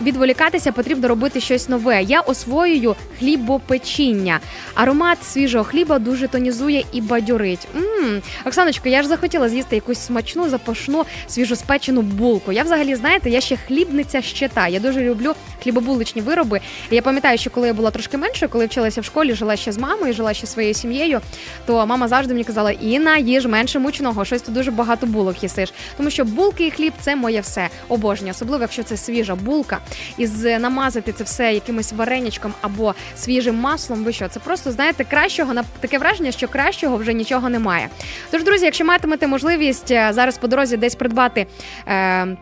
[0.00, 2.02] відволікатися потрібно робити щось нове.
[2.02, 4.40] Я освоюю хлібопечіння.
[4.74, 7.68] Аромат свіжого хліба дуже тонізує і бадьорить.
[7.76, 12.52] м Оксаночко, я ж захотіла з'їсти якусь смачну, запашну, свіжоспечену булку.
[12.52, 14.68] Я взагалі, знаєте, я ще хлібниця щита.
[14.68, 16.60] Я дуже люблю хлібобуличні вироби.
[16.90, 19.78] Я пам'ятаю, що коли я була трошки менше, коли вчилася в школі, жила ще з
[19.78, 21.20] мамою, жила ще своєю сім'єю,
[21.66, 25.72] то мама завжди мені казала: Інна, їж менше мучного, щось ти дуже багато булок їсиш.
[25.96, 27.68] Тому що булки і хліб це моє все.
[27.88, 29.78] Обожнюю, особливо якщо це свіжа булка,
[30.16, 34.04] і з намазати це все якимось вареничком або свіжим маслом.
[34.04, 34.28] Ви що?
[34.28, 37.88] Це просто знаєте кращого на таке враження, що кращого вже нічого немає.
[38.30, 41.46] Тож, друзі, якщо матимете можливість е, зараз по дорозі десь придбати.
[41.88, 42.36] Е,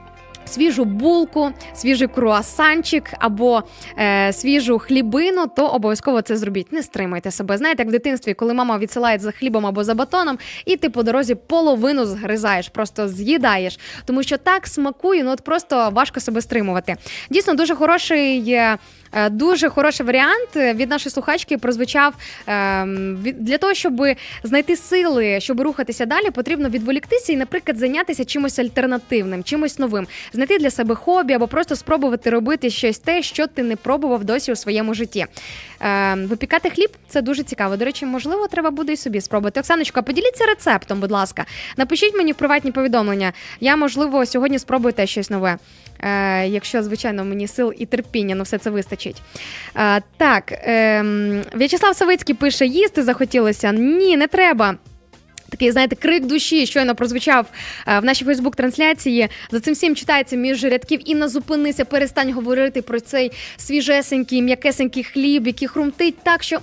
[0.48, 3.62] Свіжу булку, свіжий круасанчик або
[3.98, 6.72] е, свіжу хлібину, то обов'язково це зробіть.
[6.72, 7.58] Не стримайте себе.
[7.58, 11.02] Знаєте, як в дитинстві, коли мама відсилає за хлібом або за батоном, і ти по
[11.02, 16.96] дорозі половину згризаєш, просто з'їдаєш, тому що так смакує, ну от просто важко себе стримувати.
[17.30, 18.58] Дійсно, дуже хороший.
[19.12, 22.14] Е, Е, Дуже хороший варіант від нашої слухачки прозвучав
[22.46, 24.02] ем, для того, щоб
[24.42, 30.58] знайти сили, щоб рухатися далі, потрібно відволіктися і, наприклад, зайнятися чимось альтернативним, чимось новим, знайти
[30.58, 34.56] для себе хобі або просто спробувати робити щось те, що ти не пробував досі у
[34.56, 35.26] своєму житті.
[35.80, 37.76] Ем, Випікати хліб це дуже цікаво.
[37.76, 39.60] До речі, можливо, треба буде і собі спробувати.
[39.60, 41.44] Оксаночка, поділіться рецептом, будь ласка.
[41.76, 43.32] Напишіть мені в приватні повідомлення.
[43.60, 45.58] Я, можливо, сьогодні спробую те щось нове.
[46.00, 49.22] Е, якщо, звичайно, мені сил і терпіння на все це вистачить.
[49.76, 53.72] Е, так, ем, В'ячеслав Савицький пише: їсти захотілося.
[53.72, 54.74] Ні, не треба.
[55.50, 57.46] Такий, знаєте, крик душі щойно прозвучав
[57.88, 59.28] е, в нашій Фейсбук-трансляції.
[59.50, 61.00] За цим всім читається між рядків.
[61.04, 66.58] Інна, зупинися, перестань говорити про цей свіжесенький, м'якесенький хліб, який хрумтить так, що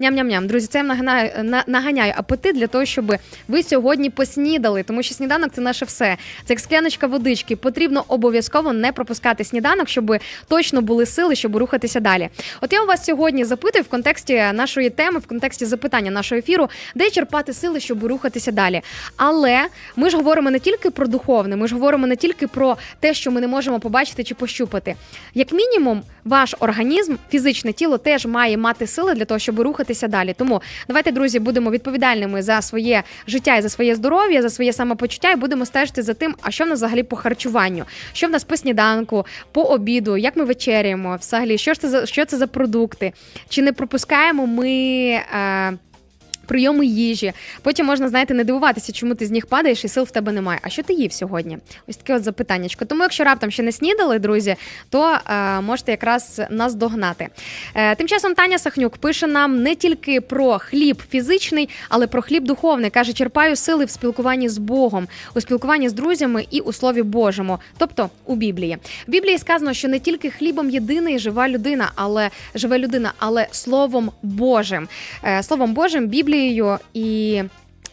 [0.00, 0.46] ням-ням-ням.
[0.46, 3.12] Друзі, це я наганаю, на- наганяю апетит для того, щоб
[3.48, 6.16] ви сьогодні поснідали, тому що сніданок це наше все.
[6.44, 7.56] Це як скляночка водички.
[7.56, 10.16] Потрібно обов'язково не пропускати сніданок, щоб
[10.48, 12.28] точно були сили, щоб рухатися далі.
[12.60, 16.68] От я у вас сьогодні запитую в контексті нашої теми, в контексті запитання нашого ефіру,
[16.94, 18.82] де черпати сили, щоб рухатися далі.
[19.16, 23.14] Але ми ж говоримо не тільки про духовне, ми ж говоримо не тільки про те,
[23.14, 24.96] що ми не можемо побачити чи пощупати.
[25.34, 30.34] Як мінімум, ваш організм, фізичне тіло теж має мати сили для того, щоб рухатися далі.
[30.38, 35.30] Тому давайте, друзі, будемо відповідальними за своє життя і за своє здоров'я, за своє самопочуття,
[35.30, 38.44] і будемо стежити за тим, а що в нас взагалі по харчуванню, що в нас
[38.44, 42.46] по сніданку, по обіду, як ми вечеряємо, взагалі, що ж це за що це за
[42.46, 43.12] продукти,
[43.48, 44.70] чи не пропускаємо ми.
[45.34, 45.72] Е,
[46.46, 47.32] Прийоми їжі.
[47.62, 50.60] Потім можна, знаєте, не дивуватися, чому ти з них падаєш і сил в тебе немає.
[50.62, 51.58] А що ти їв сьогодні?
[51.88, 52.84] Ось таке от запитаннячко.
[52.84, 54.56] Тому, якщо раптом ще не снідали, друзі,
[54.90, 57.28] то е, можете якраз нас догнати.
[57.74, 62.44] Е, тим часом Таня Сахнюк пише нам не тільки про хліб фізичний, але про хліб
[62.44, 62.90] духовний.
[62.90, 67.58] Каже, черпаю сили в спілкуванні з Богом, у спілкуванні з друзями і у Слові Божому,
[67.78, 68.78] тобто у Біблії.
[69.06, 74.10] В Біблії сказано, що не тільки хлібом єдиний жива людина, але живе людина, але Словом
[74.22, 74.88] Божим.
[75.24, 77.42] Е, Словом Божим, Біблією і.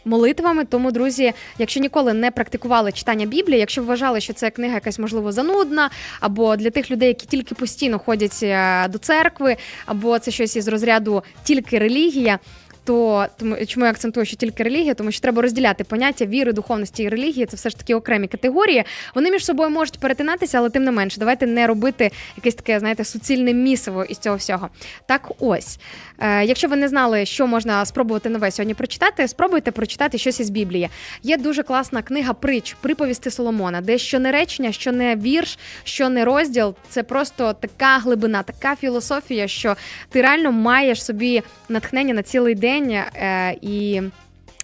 [0.06, 5.00] Молитвами, тому, друзі, якщо ніколи не практикували читання Біблії, якщо вважали, що це книга якась
[5.00, 5.90] можливо занудна,
[6.20, 10.68] або для тих людей, які тільки постійно ходять е, до церкви, або це щось із
[10.68, 12.40] розряду тільки релігія.
[12.84, 17.04] То тому чому я акцентую, що тільки релігія, тому що треба розділяти поняття віри, духовності
[17.04, 17.46] і релігії.
[17.46, 18.84] Це все ж таки окремі категорії.
[19.16, 23.04] Вони між собою можуть перетинатися, але тим не менше, давайте не робити якесь таке, знаєте,
[23.04, 24.70] суцільне місиво із цього всього.
[25.06, 25.80] Так, ось,
[26.20, 30.50] е, якщо ви не знали, що можна спробувати нове сьогодні прочитати, спробуйте прочитати щось із
[30.50, 30.90] Біблії.
[31.24, 36.10] Є дуже класна книга притч, приповісти Соломона, де що не речення, що не вірш, що
[36.10, 36.76] не розділ.
[36.90, 39.76] Це просто така глибина, така філософія, що
[40.10, 44.02] ти реально маєш собі натхнення на цілий день е, і.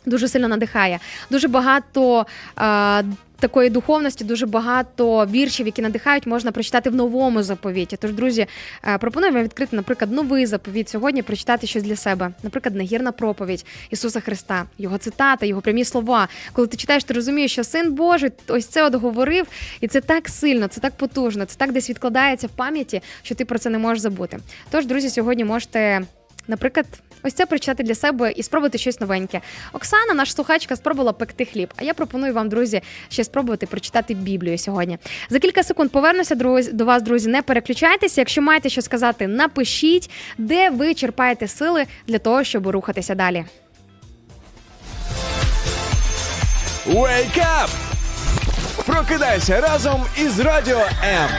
[0.05, 0.99] Дуже сильно надихає.
[1.29, 2.25] Дуже багато
[2.59, 3.03] е,
[3.39, 7.97] такої духовності, дуже багато віршів, які надихають, можна прочитати в новому заповіті.
[7.97, 8.47] Тож, друзі,
[8.87, 12.31] е, пропоную вам відкрити, наприклад, новий заповіт сьогодні, прочитати щось для себе.
[12.43, 16.27] Наприклад, нагірна проповідь Ісуса Христа, його цитата, його прямі слова.
[16.53, 19.45] Коли ти читаєш, ти розумієш, що син Божий ось це от говорив,
[19.81, 23.45] і це так сильно, це так потужно, це так десь відкладається в пам'яті, що ти
[23.45, 24.39] про це не можеш забути.
[24.69, 26.01] Тож, друзі, сьогодні можете.
[26.47, 26.85] Наприклад,
[27.23, 29.41] ось це прочитати для себе і спробувати щось новеньке.
[29.73, 31.73] Оксана, наша слухачка, спробувала пекти хліб.
[31.75, 34.97] А я пропоную вам, друзі, ще спробувати прочитати Біблію сьогодні.
[35.29, 37.29] За кілька секунд повернуся друзі, до вас, друзі.
[37.29, 38.21] Не переключайтеся.
[38.21, 43.45] Якщо маєте що сказати, напишіть, де ви черпаєте сили для того, щоб рухатися далі.
[46.87, 47.69] Wake up!
[48.85, 51.29] Прокидайся разом із Радіо М.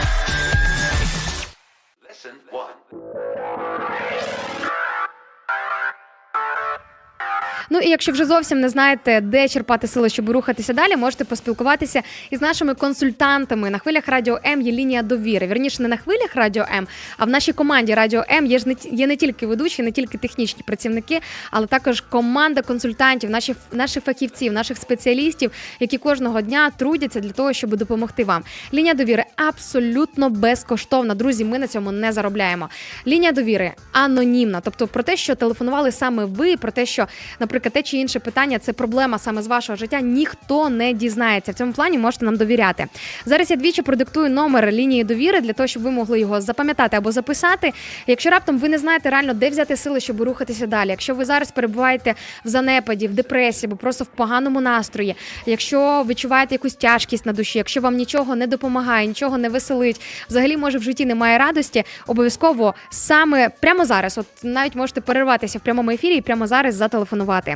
[7.69, 12.01] Ну і якщо вже зовсім не знаєте, де черпати сили, щоб рухатися далі, можете поспілкуватися
[12.29, 14.61] із нашими консультантами на хвилях Радіо М.
[14.61, 15.47] Є лінія довіри.
[15.47, 18.75] Вірніше, не на хвилях Радіо М, а в нашій команді Радіо М є ж не
[18.91, 21.19] є не тільки ведучі, не тільки технічні працівники,
[21.51, 27.53] але також команда консультантів, наші наших фахівців, наших спеціалістів, які кожного дня трудяться для того,
[27.53, 28.43] щоб допомогти вам.
[28.73, 31.15] Лінія довіри абсолютно безкоштовна.
[31.15, 32.69] Друзі, ми на цьому не заробляємо.
[33.07, 37.07] Лінія довіри анонімна, тобто про те, що телефонували саме ви, про те, що,
[37.39, 41.51] наприклад, те чи інше питання це проблема саме з вашого життя, ніхто не дізнається.
[41.51, 42.85] В цьому плані можете нам довіряти.
[43.25, 47.11] Зараз я двічі продиктую номер лінії довіри для того, щоб ви могли його запам'ятати або
[47.11, 47.73] записати.
[48.07, 50.89] Якщо раптом ви не знаєте реально, де взяти сили, щоб рухатися далі.
[50.89, 56.55] Якщо ви зараз перебуваєте в занепаді, в депресії або просто в поганому настрої, якщо відчуваєте
[56.55, 60.83] якусь тяжкість на душі, якщо вам нічого не допомагає, нічого не веселить, взагалі може в
[60.83, 66.21] житті немає радості, обов'язково саме прямо зараз, от навіть можете перерватися в прямому ефірі і
[66.21, 67.48] прямо зараз зателефонувати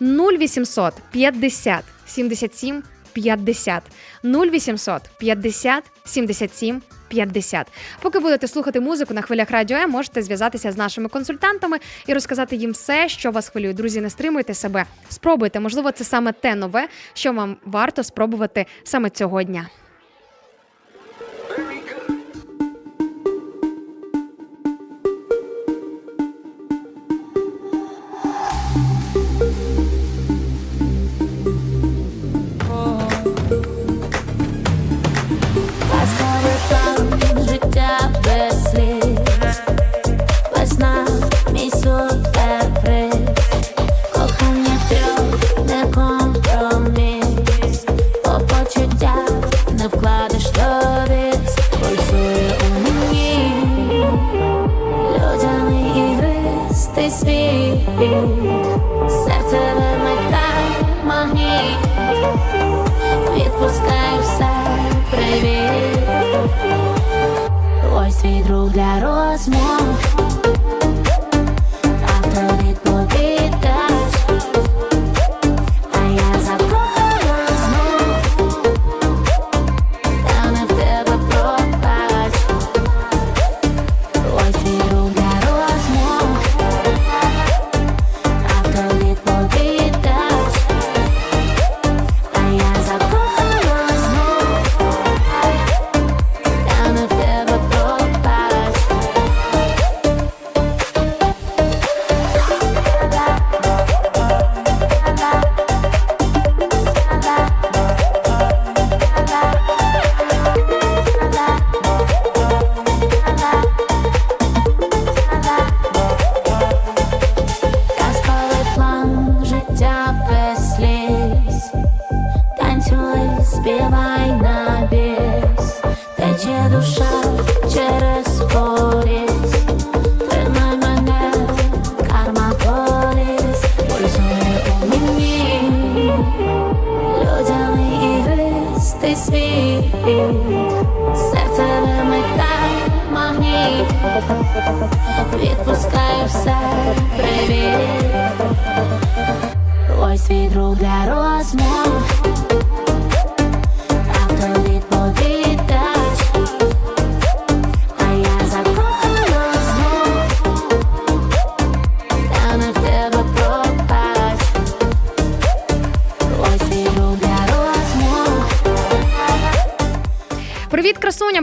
[0.00, 2.82] 0800 50 77
[3.12, 3.82] 50
[4.24, 7.66] 0800 50 77 50.
[8.02, 12.56] Поки будете слухати музику на хвилях радіо М, можете зв'язатися з нашими консультантами і розказати
[12.56, 13.72] їм все, що вас хвилює.
[13.72, 14.84] Друзі, не стримуйте себе.
[15.08, 15.60] Спробуйте.
[15.60, 19.68] Можливо, це саме те нове, що вам варто спробувати саме цього дня.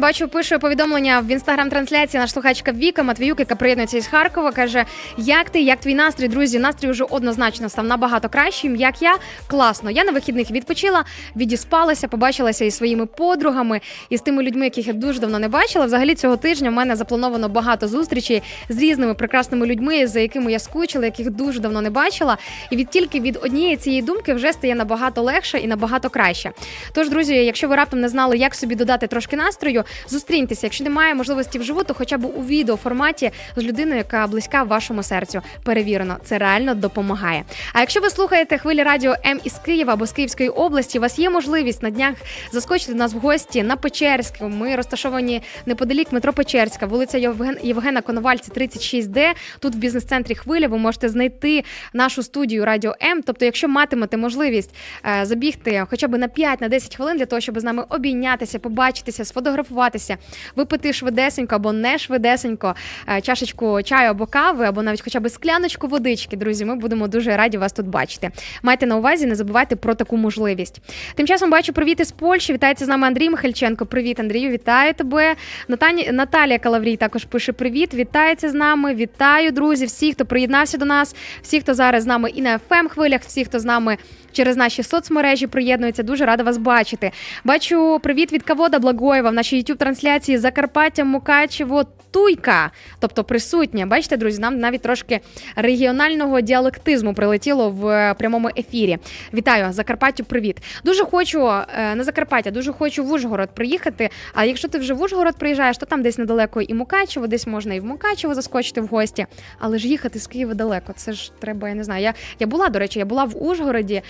[0.06, 4.52] Бачу, пише повідомлення в інстаграм-трансляції наш слухачка Віка Матвіюк, яка приєднується із Харкова.
[4.52, 4.86] каже:
[5.18, 6.60] Як ти, як твій настрій, друзі?
[6.60, 8.76] Настрій вже однозначно став набагато кращим.
[8.76, 9.16] Як я
[9.48, 9.92] класно.
[9.92, 11.06] Я на вихідних відпочила,
[11.36, 15.86] відіспалася, побачилася із своїми подругами і з тими людьми, яких я дуже давно не бачила.
[15.86, 20.60] Взагалі цього тижня в мене заплановано багато зустрічей з різними прекрасними людьми, за якими я
[20.60, 22.38] скучила, яких дуже давно не бачила.
[22.70, 26.52] І від тільки від однієї цієї думки вже стає набагато легше і набагато краще.
[26.94, 30.68] Тож, друзі, якщо ви раптом не знали, як собі додати трошки настрою, зустріньтеся.
[30.68, 35.42] Якщо немає можливості вживу, то хоча б у відеоформаті з людиною, яка близька вашому серцю.
[35.64, 37.44] Перевірено, це реально допомагає.
[37.74, 41.20] А якщо ви слухаєте хвилі радіо М із Києва або з Київської області, у вас
[41.20, 42.16] є можливість на днях
[42.52, 44.50] заскочити нас в гості на Печерську.
[44.50, 47.58] Ми розташовані неподалік метро Печерська, вулиця Євген...
[47.64, 49.34] Євгена Коновальця, 36Д.
[49.60, 53.22] Тут в бізнес-центрі хвиля ви можете знайти нашу студію Радіо М.
[53.22, 54.76] Тобто, якщо матимете можливість
[55.06, 60.18] е, забігти хоча б на 5-10 хвилин для того, щоб з нами обійнятися, побачитися, сфотографуватися,
[60.56, 62.76] випити швидесенько або не швидесенько
[63.10, 66.38] е, чашечку чаю або кави, або навіть хоча б скляночку водички.
[66.38, 68.32] Друзі, ми будемо дуже раді вас тут бачити.
[68.64, 70.82] Майте на увазі, не забувайте про таку можливість.
[71.16, 72.54] Тим часом бачу привіт із Польщі.
[72.54, 73.86] Вітається з нами Андрій Михальченко.
[73.86, 75.36] Привіт, Андрію, вітаю тебе.
[75.68, 77.94] Натані Наталія Калаврій також пише привіт.
[77.94, 78.96] Вітається з нами.
[78.96, 82.88] Вітаю, друзі, всі, хто приєднався до нас, всі, хто зараз з нами і на fm
[82.90, 83.98] хвилях, всі, хто з нами
[84.32, 86.04] через наші соцмережі приєднується.
[86.04, 87.12] Дуже рада вас бачити.
[87.44, 93.86] Бачу привіт від Кавода Благоєва в нашій youtube трансляції Закарпаття Мукачево Туйка, тобто присутня.
[93.86, 95.20] Бачите, друзі, нам навіть трошки
[95.56, 98.98] регіонального діалектизму прилетіло в е, прямому ефірі.
[99.34, 100.58] Вітаю, Закарпаттю, привіт.
[100.84, 104.10] Дуже хочу е, на Закарпаття, дуже хочу в Ужгород приїхати.
[104.34, 107.74] А якщо ти вже в Ужгород приїжджаєш, то там десь недалеко і Мукачево, десь можна
[107.74, 109.26] і в Мукачево заскочити в гості.
[109.60, 110.94] Але ж їхати з Києва далеко.
[110.96, 112.04] Це ж треба, я не знаю.
[112.04, 114.02] Я, я була, до речі, я була в Ужгороді,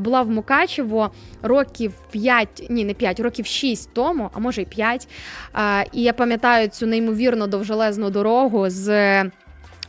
[0.00, 1.10] була в Мукачево
[1.42, 5.08] років 5, ні, не 5, років 6 тому, а може й 5.
[5.56, 9.24] Е, І я пам'ятаю цю неймовірно довжелезну дорогу з.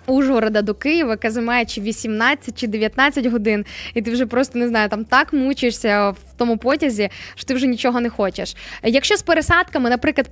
[0.08, 4.68] Ужгорода до Києва, яка займає чи 18 чи 19 годин, і ти вже просто не
[4.68, 8.56] знаю, там так мучишся в тому потязі, що ти вже нічого не хочеш.
[8.84, 10.30] Якщо з пересадками, наприклад.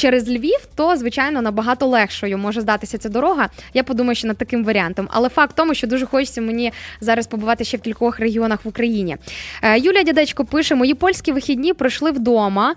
[0.00, 3.48] Через Львів, то звичайно набагато легшою може здатися ця дорога.
[3.74, 5.08] Я подумаю, що над таким варіантом.
[5.10, 9.16] Але факт тому, що дуже хочеться мені зараз побувати ще в кількох регіонах в Україні.
[9.62, 12.70] Е, Юлія Дядечко пише: мої польські вихідні пройшли вдома.
[12.70, 12.74] Е,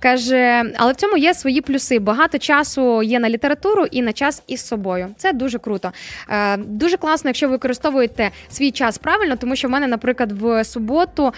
[0.00, 1.98] каже, але в цьому є свої плюси.
[1.98, 5.08] Багато часу є на літературу і на час із собою.
[5.16, 5.92] Це дуже круто.
[6.30, 10.64] Е, Дуже класно, якщо ви використовуєте свій час правильно, тому що в мене, наприклад, в
[10.64, 11.32] суботу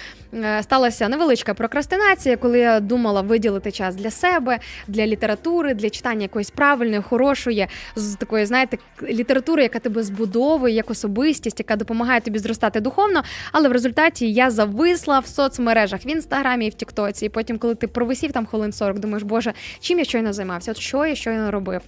[0.61, 4.54] сталася невеличка прокрастинація, коли я думала виділити час для себе,
[4.89, 10.91] для літератури, для читання якоїсь правильної, хорошої, з такої, знаєте, літератури, яка тебе збудовує як
[10.91, 13.23] особистість, яка допомагає тобі зростати духовно.
[13.53, 17.27] Але в результаті я зависла в соцмережах в інстаграмі і в Тіктоці.
[17.27, 20.71] І потім, коли ти провисів там хвилин 40, думаєш, боже, чим я щойно займався?
[20.71, 21.81] От що я щойно робив?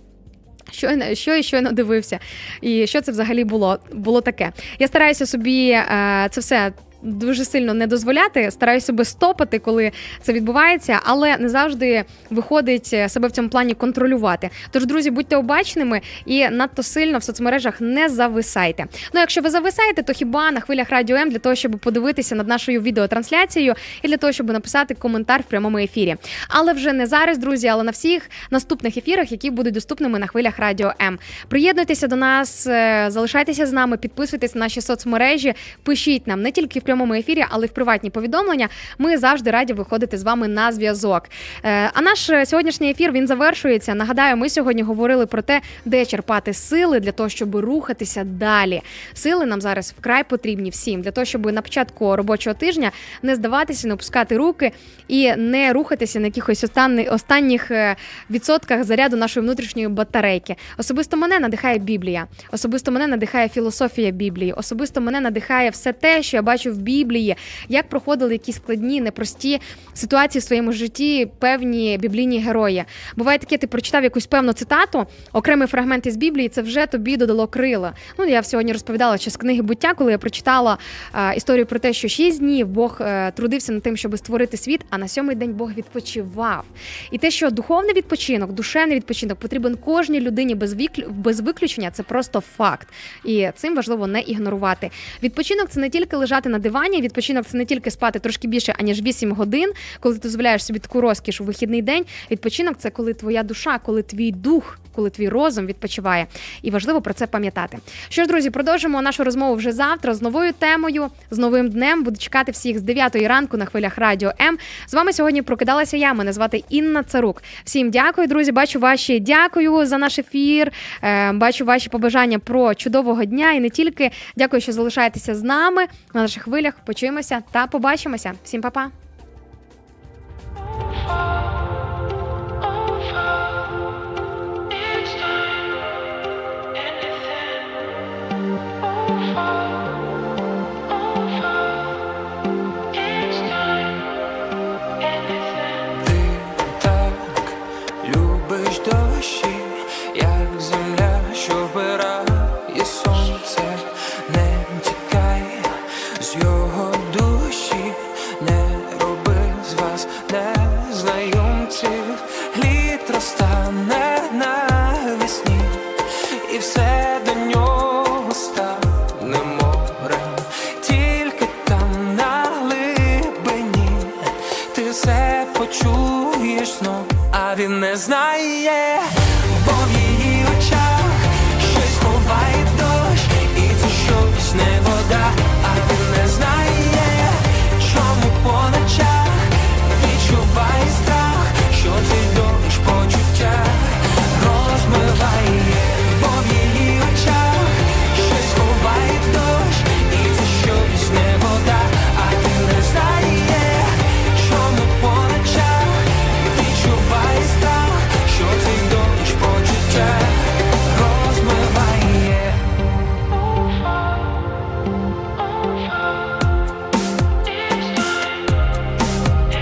[0.73, 2.19] Щойно, що я щойно дивився,
[2.61, 4.53] і що це взагалі було було таке.
[4.79, 6.73] Я стараюся собі е, це все
[7.07, 8.51] дуже сильно не дозволяти.
[8.51, 9.93] Стараюся себе стопати, коли
[10.23, 14.51] це відбувається, але не завжди виходить е, себе в цьому плані контролювати.
[14.71, 18.85] Тож, друзі, будьте обачними і надто сильно в соцмережах не зависайте.
[19.15, 22.49] Ну, якщо ви зависаєте, то хіба на хвилях радіо М для того, щоб подивитися над
[22.49, 26.17] нашою відеотрансляцією і для того, щоб написати коментар в прямому ефірі.
[26.49, 30.59] Але вже не зараз, друзі, але на всіх наступних ефірах, які будуть доступними на хвилях
[30.59, 31.19] радіо М.
[31.49, 36.79] Приєднуйтеся до нас, е, залишайтеся з нами, підписуйтесь на наші соцмережі, пишіть нам не тільки
[36.79, 38.69] в прямому ефірі, але в приватні повідомлення.
[38.99, 41.23] Ми завжди раді виходити з вами на зв'язок.
[41.65, 43.95] Е, А наш сьогоднішній ефір він завершується.
[43.95, 48.83] Нагадаю, ми сьогодні говорили про те, де черпати сили для того, щоб рухатися далі.
[49.15, 52.93] Сили нам зараз вкрай потрібні всім для того, щоб на початку робочого тижня
[53.23, 54.73] не здаватися, не опускати руки
[55.09, 56.65] і не рухатися на якихось
[57.11, 57.97] останніх е,
[58.31, 60.57] відсотках заряду нашої внутрішньої батарейки.
[60.79, 66.37] Особисто мене надихає Біблія, особисто мене надихає філософія Біблії, особисто мене надихає все те, що
[66.37, 67.37] я бачу в Біблії,
[67.69, 69.61] як проходили якісь складні, непрості
[69.95, 72.85] ситуації в своєму житті певні біблійні герої.
[73.17, 77.47] Буває таке, ти прочитав якусь певну цитату, окремий фрагмент із Біблії, це вже тобі додало
[77.47, 77.93] крила.
[78.19, 80.79] Ну я сьогодні розповідала ще з книги буття, коли я прочитала
[81.15, 84.81] е, історію про те, що шість днів Бог е, трудився над тим, щоб створити світ,
[84.91, 86.65] а на сьомий день Бог відпочивав.
[87.11, 92.03] І те, що духовний відпочинок, душевний відпочинок потрібен кожній людині без віклю- без виключення, це
[92.03, 92.89] просто факт.
[93.25, 94.91] І цим важливо не ігнорувати.
[95.23, 99.03] Відпочинок це не тільки лежати на дивані, відпочинок це не тільки спати трошки більше, аніж
[99.03, 102.05] 8 годин, коли ти дозволяєш собі таку розкіш у вихідний день.
[102.31, 106.27] Відпочинок це коли твоя душа, коли твій дух, коли твій розум відпочиває.
[106.63, 107.79] І важливо про це пам'ятати.
[108.09, 112.03] Що ж, друзі, продовжимо нашу розмову вже завтра з новою темою, з новим днем.
[112.03, 114.59] Буду чекати всіх з 9 ранку на хвилях радіо М.
[114.87, 116.15] З вами сьогодні прокидалася я.
[116.15, 117.43] Мене звати Інна Царук.
[117.65, 118.53] Всім дякую, друзі.
[118.53, 120.73] Бачу ваші дякую за наш ефір.
[121.03, 124.11] Е, Бачу ваші побажання про чудового дня і не тільки.
[124.37, 126.75] Дякую, що залишаєтеся з нами на наших хвилях.
[126.87, 128.33] Почуємося та побачимося.
[128.45, 129.06] Всім па-па.